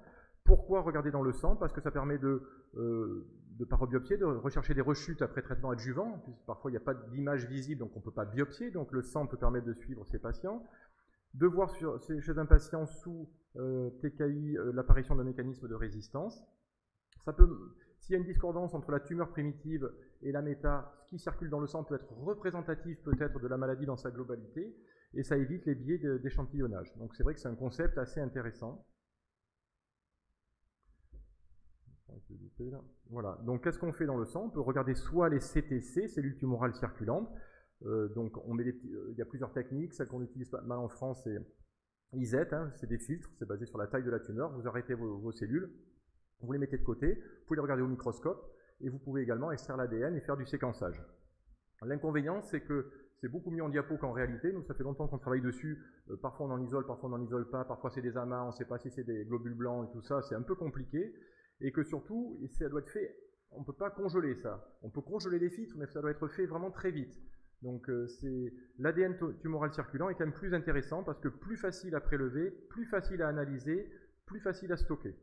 Pourquoi 0.46 0.82
regarder 0.82 1.12
dans 1.12 1.22
le 1.22 1.32
sang? 1.32 1.56
Parce 1.56 1.72
que 1.72 1.82
ça 1.82 1.92
permet 1.92 2.18
de, 2.18 2.44
euh, 2.76 3.26
de 3.60 3.66
de 3.66 4.26
rechercher 4.26 4.74
des 4.74 4.82
rechutes 4.82 5.22
après 5.22 5.42
traitement 5.42 5.70
adjuvant. 5.70 6.24
Parfois, 6.46 6.70
il 6.70 6.74
n'y 6.74 6.78
a 6.78 6.82
pas 6.82 6.94
d'image 6.94 7.48
visible, 7.48 7.80
donc 7.80 7.92
on 7.96 8.00
ne 8.00 8.04
peut 8.04 8.12
pas 8.12 8.26
biopsier. 8.26 8.72
Donc 8.72 8.92
le 8.92 9.02
sang 9.02 9.26
peut 9.26 9.38
permettre 9.38 9.66
de 9.66 9.74
suivre 9.74 10.06
ces 10.06 10.20
patients. 10.20 10.64
De 11.34 11.48
voir 11.48 11.74
chez 11.76 12.38
un 12.38 12.46
patient 12.46 12.86
sous 12.86 13.30
euh, 13.56 13.90
TKI 14.02 14.58
euh, 14.58 14.72
l'apparition 14.74 15.16
d'un 15.16 15.24
mécanisme 15.24 15.68
de 15.68 15.76
résistance. 15.76 16.44
Ça 17.24 17.34
peut, 17.34 17.48
S'il 18.00 18.14
y 18.14 18.16
a 18.16 18.20
une 18.20 18.26
discordance 18.26 18.74
entre 18.74 18.92
la 18.92 19.00
tumeur 19.00 19.30
primitive 19.30 19.90
et 20.22 20.32
la 20.32 20.42
méta, 20.42 20.94
ce 21.00 21.10
qui 21.10 21.20
circule 21.20 21.50
dans 21.50 21.60
le 21.60 21.68
sang 21.68 21.84
peut 21.84 21.96
être 21.96 22.12
représentatif 22.12 23.02
peut-être 23.04 23.40
de 23.40 23.48
la 23.48 23.58
maladie 23.58 23.86
dans 23.86 23.96
sa 23.96 24.12
globalité, 24.12 24.76
et 25.14 25.24
ça 25.24 25.38
évite 25.38 25.66
les 25.66 25.76
biais 25.76 26.00
d'échantillonnage. 26.20 26.94
Donc 26.98 27.16
c'est 27.16 27.24
vrai 27.24 27.34
que 27.34 27.40
c'est 27.40 27.48
un 27.48 27.56
concept 27.56 27.98
assez 27.98 28.20
intéressant. 28.20 28.86
Voilà, 33.10 33.40
donc 33.46 33.64
qu'est-ce 33.64 33.80
qu'on 33.80 33.94
fait 33.94 34.06
dans 34.06 34.18
le 34.18 34.26
sang? 34.26 34.46
On 34.46 34.50
peut 34.50 34.62
regarder 34.62 34.96
soit 34.96 35.30
les 35.30 35.40
CTC, 35.40 36.08
cellules 36.08 36.38
tumorales 36.38 36.76
circulantes, 36.76 37.30
euh, 37.86 38.08
donc 38.10 38.38
on 38.46 38.54
met 38.54 38.64
euh, 38.66 39.10
il 39.12 39.18
y 39.18 39.22
a 39.22 39.26
plusieurs 39.26 39.52
techniques, 39.54 39.94
celle 39.94 40.08
qu'on 40.08 40.22
utilise 40.22 40.50
pas 40.50 40.62
mal 40.62 40.80
en 40.80 40.90
France 40.90 41.22
c'est 41.24 41.38
ISET, 42.14 42.54
hein, 42.54 42.72
c'est 42.76 42.88
des 42.88 43.00
filtres, 43.00 43.30
c'est 43.40 43.48
basé 43.48 43.66
sur 43.66 43.78
la 43.78 43.88
taille 43.88 44.04
de 44.04 44.12
la 44.12 44.20
tumeur, 44.20 44.52
vous 44.54 44.68
arrêtez 44.68 44.94
vos, 44.94 45.32
cellules, 45.32 45.72
vous 46.42 46.52
les 46.52 46.60
mettez 46.60 46.78
de 46.78 46.84
côté, 46.84 47.16
vous 47.16 47.46
pouvez 47.48 47.58
les 47.58 47.62
regarder 47.62 47.84
au 47.84 47.88
microscope, 47.88 48.54
et 48.82 48.90
vous 48.90 49.00
pouvez 49.00 49.22
également 49.22 49.52
extraire 49.52 49.78
l'ADN 49.78 50.16
et 50.16 50.22
faire 50.22 50.38
du 50.38 50.46
séquençage. 50.46 51.02
L'inconvénient, 51.82 52.42
c'est 52.42 52.62
que 52.62 52.92
c'est 53.24 53.30
beaucoup 53.30 53.52
mieux 53.52 53.64
en 53.64 53.70
diapo 53.70 53.96
qu'en 53.96 54.12
réalité. 54.12 54.52
Nous, 54.52 54.64
ça 54.64 54.74
fait 54.74 54.84
longtemps 54.84 55.08
qu'on 55.08 55.18
travaille 55.18 55.42
dessus. 55.42 55.82
Euh, 56.10 56.18
parfois, 56.18 56.48
on 56.48 56.52
en 56.52 56.62
isole, 56.62 56.86
parfois, 56.86 57.10
on 57.10 57.18
n'en 57.18 57.24
isole 57.24 57.50
pas. 57.50 57.64
Parfois, 57.64 57.90
c'est 57.90 58.02
des 58.02 58.18
amas, 58.18 58.44
on 58.44 58.48
ne 58.48 58.52
sait 58.52 58.66
pas 58.66 58.78
si 58.78 58.92
c'est 58.92 59.06
des 59.06 59.24
globules 59.24 59.54
blancs 59.54 59.88
et 59.88 59.94
tout 59.94 60.02
ça. 60.02 60.22
C'est 60.24 60.36
un 60.36 60.42
peu 60.42 60.56
compliqué. 60.56 61.14
Et 61.62 61.72
que 61.72 61.84
surtout, 61.84 62.40
ça 62.52 62.70
doit 62.70 62.82
être 62.82 62.90
fait, 62.90 63.16
on 63.52 63.60
ne 63.60 63.66
peut 63.66 63.74
pas 63.74 63.90
congeler 63.90 64.36
ça. 64.36 64.68
On 64.82 64.90
peut 64.90 65.02
congeler 65.02 65.40
les 65.40 65.50
filtres, 65.50 65.78
mais 65.78 65.88
ça 65.88 66.02
doit 66.02 66.12
être 66.12 66.28
fait 66.28 66.46
vraiment 66.46 66.72
très 66.72 66.92
vite. 66.92 67.22
Donc 67.62 67.90
euh, 67.90 68.08
c'est 68.08 68.54
l'ADN 68.78 69.16
tumoral 69.40 69.74
circulant 69.74 70.10
est 70.10 70.16
quand 70.16 70.26
même 70.26 70.34
plus 70.34 70.54
intéressant 70.54 71.04
parce 71.04 71.20
que 71.20 71.30
plus 71.30 71.56
facile 71.56 71.96
à 71.96 72.02
prélever, 72.02 72.52
plus 72.52 72.86
facile 72.86 73.22
à 73.22 73.30
analyser, 73.30 73.90
plus 74.26 74.42
facile 74.42 74.72
à 74.74 74.78
stocker. 74.78 75.16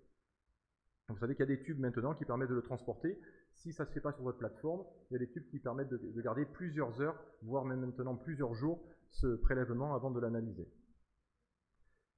vous 1.08 1.18
savez 1.18 1.34
qu'il 1.34 1.46
y 1.46 1.52
a 1.52 1.54
des 1.54 1.62
tubes 1.62 1.78
maintenant 1.78 2.14
qui 2.14 2.24
permettent 2.24 2.48
de 2.48 2.54
le 2.54 2.62
transporter. 2.62 3.20
Si 3.52 3.72
ça 3.74 3.84
ne 3.84 3.88
se 3.88 3.92
fait 3.92 4.00
pas 4.00 4.12
sur 4.12 4.22
votre 4.22 4.38
plateforme, 4.38 4.84
il 5.10 5.14
y 5.14 5.16
a 5.16 5.18
des 5.18 5.28
tubes 5.28 5.46
qui 5.50 5.58
permettent 5.58 5.90
de, 5.90 6.22
garder 6.22 6.46
plusieurs 6.46 7.00
heures, 7.02 7.20
voire 7.42 7.66
même 7.66 7.80
maintenant 7.80 8.16
plusieurs 8.16 8.54
jours, 8.54 8.82
ce 9.10 9.36
prélèvement 9.36 9.94
avant 9.94 10.10
de 10.10 10.20
l'analyser. 10.20 10.66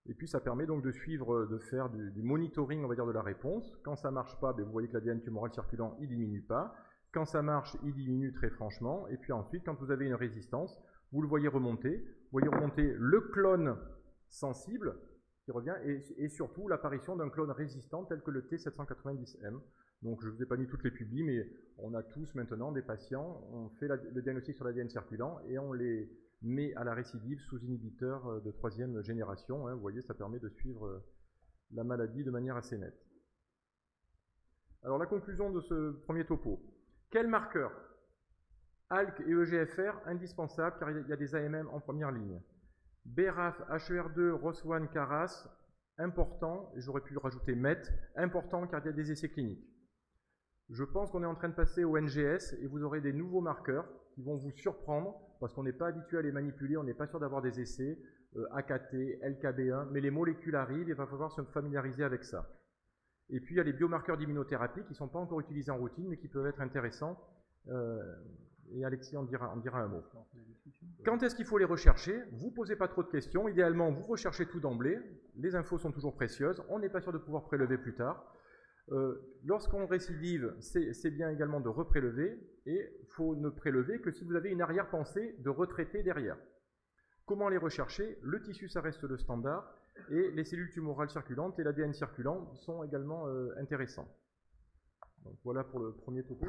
Et 0.07 0.15
puis 0.15 0.27
ça 0.27 0.41
permet 0.41 0.67
donc 0.67 0.83
de 0.83 0.91
suivre, 0.91 1.47
de 1.47 1.59
faire 1.59 1.89
du, 1.89 2.23
monitoring, 2.23 2.85
on 2.85 2.89
va 2.89 2.95
dire, 2.95 3.07
de 3.07 3.13
la 3.13 3.23
réponse. 3.23 3.77
Quand 3.85 3.95
ça 3.95 4.11
marche 4.11 4.39
pas, 4.41 4.53
ben, 4.53 4.65
vous 4.65 4.73
voyez 4.73 4.89
que 4.89 4.95
l'ADN 4.95 5.21
tumoral 5.21 5.53
circulant, 5.53 5.97
il 6.01 6.09
diminue 6.09 6.43
pas. 6.43 6.75
Quand 7.13 7.25
ça 7.25 7.43
marche, 7.43 7.77
il 7.85 7.95
diminue 7.95 8.33
très 8.33 8.51
franchement. 8.51 9.07
Et 9.09 9.17
puis 9.17 9.33
ensuite, 9.33 9.63
quand 9.65 9.79
vous 9.79 9.91
avez 9.91 10.07
une 10.07 10.15
résistance, 10.15 10.81
vous 11.13 11.23
le 11.23 11.29
voyez 11.29 11.47
remonter. 11.49 11.99
Vous 11.99 12.39
voyez 12.39 12.49
remonter 12.49 12.95
le 12.99 13.21
clone 13.21 13.77
sensible 14.29 14.97
qui 15.45 15.53
revient 15.53 15.75
et, 15.85 16.29
surtout 16.29 16.69
l'apparition 16.69 17.17
d'un 17.17 17.29
clone 17.29 17.51
résistant 17.51 18.05
tel 18.05 18.23
que 18.23 18.31
le 18.31 18.43
T790M. 18.43 19.61
Donc 20.03 20.21
je 20.23 20.29
ne 20.29 20.33
vous 20.33 20.43
ai 20.43 20.47
pas 20.47 20.57
mis 20.57 20.67
toutes 20.67 20.85
les 20.85 20.91
publis, 20.91 21.23
mais 21.23 21.49
on 21.79 21.95
a 21.95 22.03
tous 22.03 22.35
maintenant 22.35 22.73
des 22.73 22.83
patients, 22.83 23.41
on 23.53 23.69
fait 23.79 23.89
le 23.89 24.23
diagnostic 24.23 24.57
sur 24.57 24.65
l'ADN 24.65 24.89
circulant 24.89 25.41
et 25.49 25.59
on 25.59 25.73
les 25.73 26.11
met 26.43 26.75
à 26.75 26.85
la 26.85 26.95
récidive 26.95 27.41
sous 27.49 27.59
inhibiteur 27.59 28.27
euh, 28.27 28.41
de 28.41 28.51
troisième 28.51 29.03
génération. 29.03 29.67
Hein. 29.67 29.75
Vous 29.75 29.81
voyez, 29.81 30.03
ça 30.03 30.15
permet 30.15 30.39
de 30.39 30.49
suivre 30.49 30.87
euh, 30.87 31.05
la 31.73 31.85
maladie 31.85 32.25
de 32.25 32.31
manière 32.31 32.57
assez 32.57 32.77
nette. 32.79 33.01
Alors 34.83 34.99
la 34.99 35.07
conclusion 35.07 35.51
de 35.51 35.61
ce 35.61 35.93
premier 36.05 36.25
topo. 36.25 36.61
Quels 37.11 37.29
marqueurs 37.29 37.73
ALK 38.91 39.21
et 39.21 39.31
EGFR 39.31 40.07
indispensables 40.07 40.77
car 40.79 40.91
il 40.91 41.07
y 41.09 41.13
a 41.13 41.17
des 41.17 41.35
AMM 41.35 41.69
en 41.69 41.81
première 41.81 42.11
ligne. 42.11 42.41
BRAF, 43.05 43.61
HER2, 43.71 44.33
ROS1, 44.33 44.89
CARAS, 44.89 45.49
important, 45.99 46.71
j'aurais 46.77 47.01
pu 47.01 47.17
rajouter 47.17 47.55
MET, 47.55 47.81
important 48.17 48.67
car 48.67 48.81
il 48.81 48.87
y 48.87 48.89
a 48.91 48.93
des 48.93 49.11
essais 49.11 49.29
cliniques. 49.29 49.67
Je 50.73 50.85
pense 50.85 51.11
qu'on 51.11 51.23
est 51.23 51.27
en 51.27 51.35
train 51.35 51.51
de 51.51 51.55
passer 51.55 51.85
au 51.85 51.99
NGS 52.01 52.55
et 52.63 52.67
vous 52.67 52.83
aurez 52.83 53.03
des 53.03 53.13
nouveaux 53.13 53.43
marqueurs 53.43 53.87
qui 54.15 54.23
vont 54.23 54.37
vous 54.37 54.53
surprendre 54.53 55.21
parce 55.39 55.53
qu'on 55.53 55.65
n'est 55.65 55.73
pas 55.73 55.89
habitué 55.89 56.17
à 56.17 56.23
les 56.23 56.33
manipuler, 56.33 56.79
on 56.79 56.85
n'est 56.85 56.95
pas 56.95 57.07
sûr 57.07 57.21
d'avoir 57.21 57.43
des 57.43 57.61
essais, 57.61 57.99
euh, 58.37 58.47
AKT, 58.53 59.21
LKB1, 59.23 59.89
mais 59.91 60.01
les 60.01 60.11
molécules 60.11 60.57
arrivent 60.57 60.89
et 60.89 60.93
il 60.93 60.97
va 60.97 61.07
falloir 61.07 61.31
se 61.31 61.43
familiariser 61.43 62.05
avec 62.05 62.25
ça. 62.25 62.49
Et 63.29 63.39
puis 63.41 63.55
il 63.55 63.59
y 63.59 63.61
a 63.61 63.65
les 63.65 63.75
biomarqueurs 63.75 64.17
d'immunothérapie 64.17 64.83
qui 64.85 64.93
ne 64.93 64.95
sont 64.95 65.09
pas 65.09 65.19
encore 65.19 65.41
utilisés 65.41 65.71
en 65.71 65.77
routine, 65.77 66.09
mais 66.09 66.17
qui 66.17 66.29
peuvent 66.29 66.47
être 66.47 66.63
intéressants. 66.63 67.21
Euh, 67.69 68.01
et 68.75 68.83
Alexis 68.83 69.15
en 69.19 69.25
dira, 69.25 69.53
un 69.53 69.89
mot. 69.89 70.03
Quand 71.05 71.23
est-ce 71.23 71.35
qu'il 71.35 71.45
faut 71.45 71.59
les 71.59 71.67
rechercher? 71.67 72.19
Vous 72.33 72.47
ne 72.47 72.55
posez 72.55 72.77
pas 72.77 72.89
trop 72.89 73.03
de 73.03 73.09
questions. 73.09 73.47
Idéalement, 73.47 73.91
vous 73.91 74.05
recherchez 74.05 74.47
tout 74.47 74.61
d'emblée. 74.61 74.99
Les 75.37 75.55
infos 75.55 75.77
sont 75.77 75.93
toujours 75.93 76.15
précieuses. 76.15 76.63
On 76.71 76.79
n'est 76.79 76.89
pas 76.89 77.03
sûr 77.03 77.13
de 77.13 77.19
pouvoir 77.19 77.45
prélever 77.45 77.77
plus 77.77 77.95
tard. 77.95 78.25
Euh, 78.91 79.39
lorsqu'on 79.45 79.87
récidive, 79.87 80.55
c'est 80.61 81.11
bien 81.11 81.31
également 81.31 81.61
de 81.61 81.69
reprélever. 81.69 82.39
Et 82.67 82.97
il 83.01 83.09
faut 83.09 83.37
ne 83.37 83.49
prélever 83.49 84.01
que 84.01 84.11
si 84.11 84.25
vous 84.25 84.35
avez 84.35 84.51
une 84.51 84.61
arrière-pensée 84.61 85.37
de 85.39 85.51
retraiter 85.51 86.03
derrière. 86.03 86.37
Comment 87.27 87.49
les 87.49 87.59
rechercher? 87.59 88.19
Le 88.23 88.43
tissu, 88.43 88.69
ça 88.69 88.81
reste 88.81 89.03
le 89.03 89.17
standard. 89.17 89.73
Et 90.11 90.31
les 90.33 90.45
cellules 90.45 90.71
tumorales 90.71 91.11
circulantes 91.11 91.59
et 91.59 91.65
l'ADN 91.65 91.93
circulant 91.93 92.55
sont 92.55 92.83
également 92.83 93.29
euh, 93.29 93.55
intéressants. 93.59 94.09
Voilà 95.45 95.65
pour 95.65 95.79
le 95.79 95.93
premier 95.93 96.25
topo. 96.25 96.47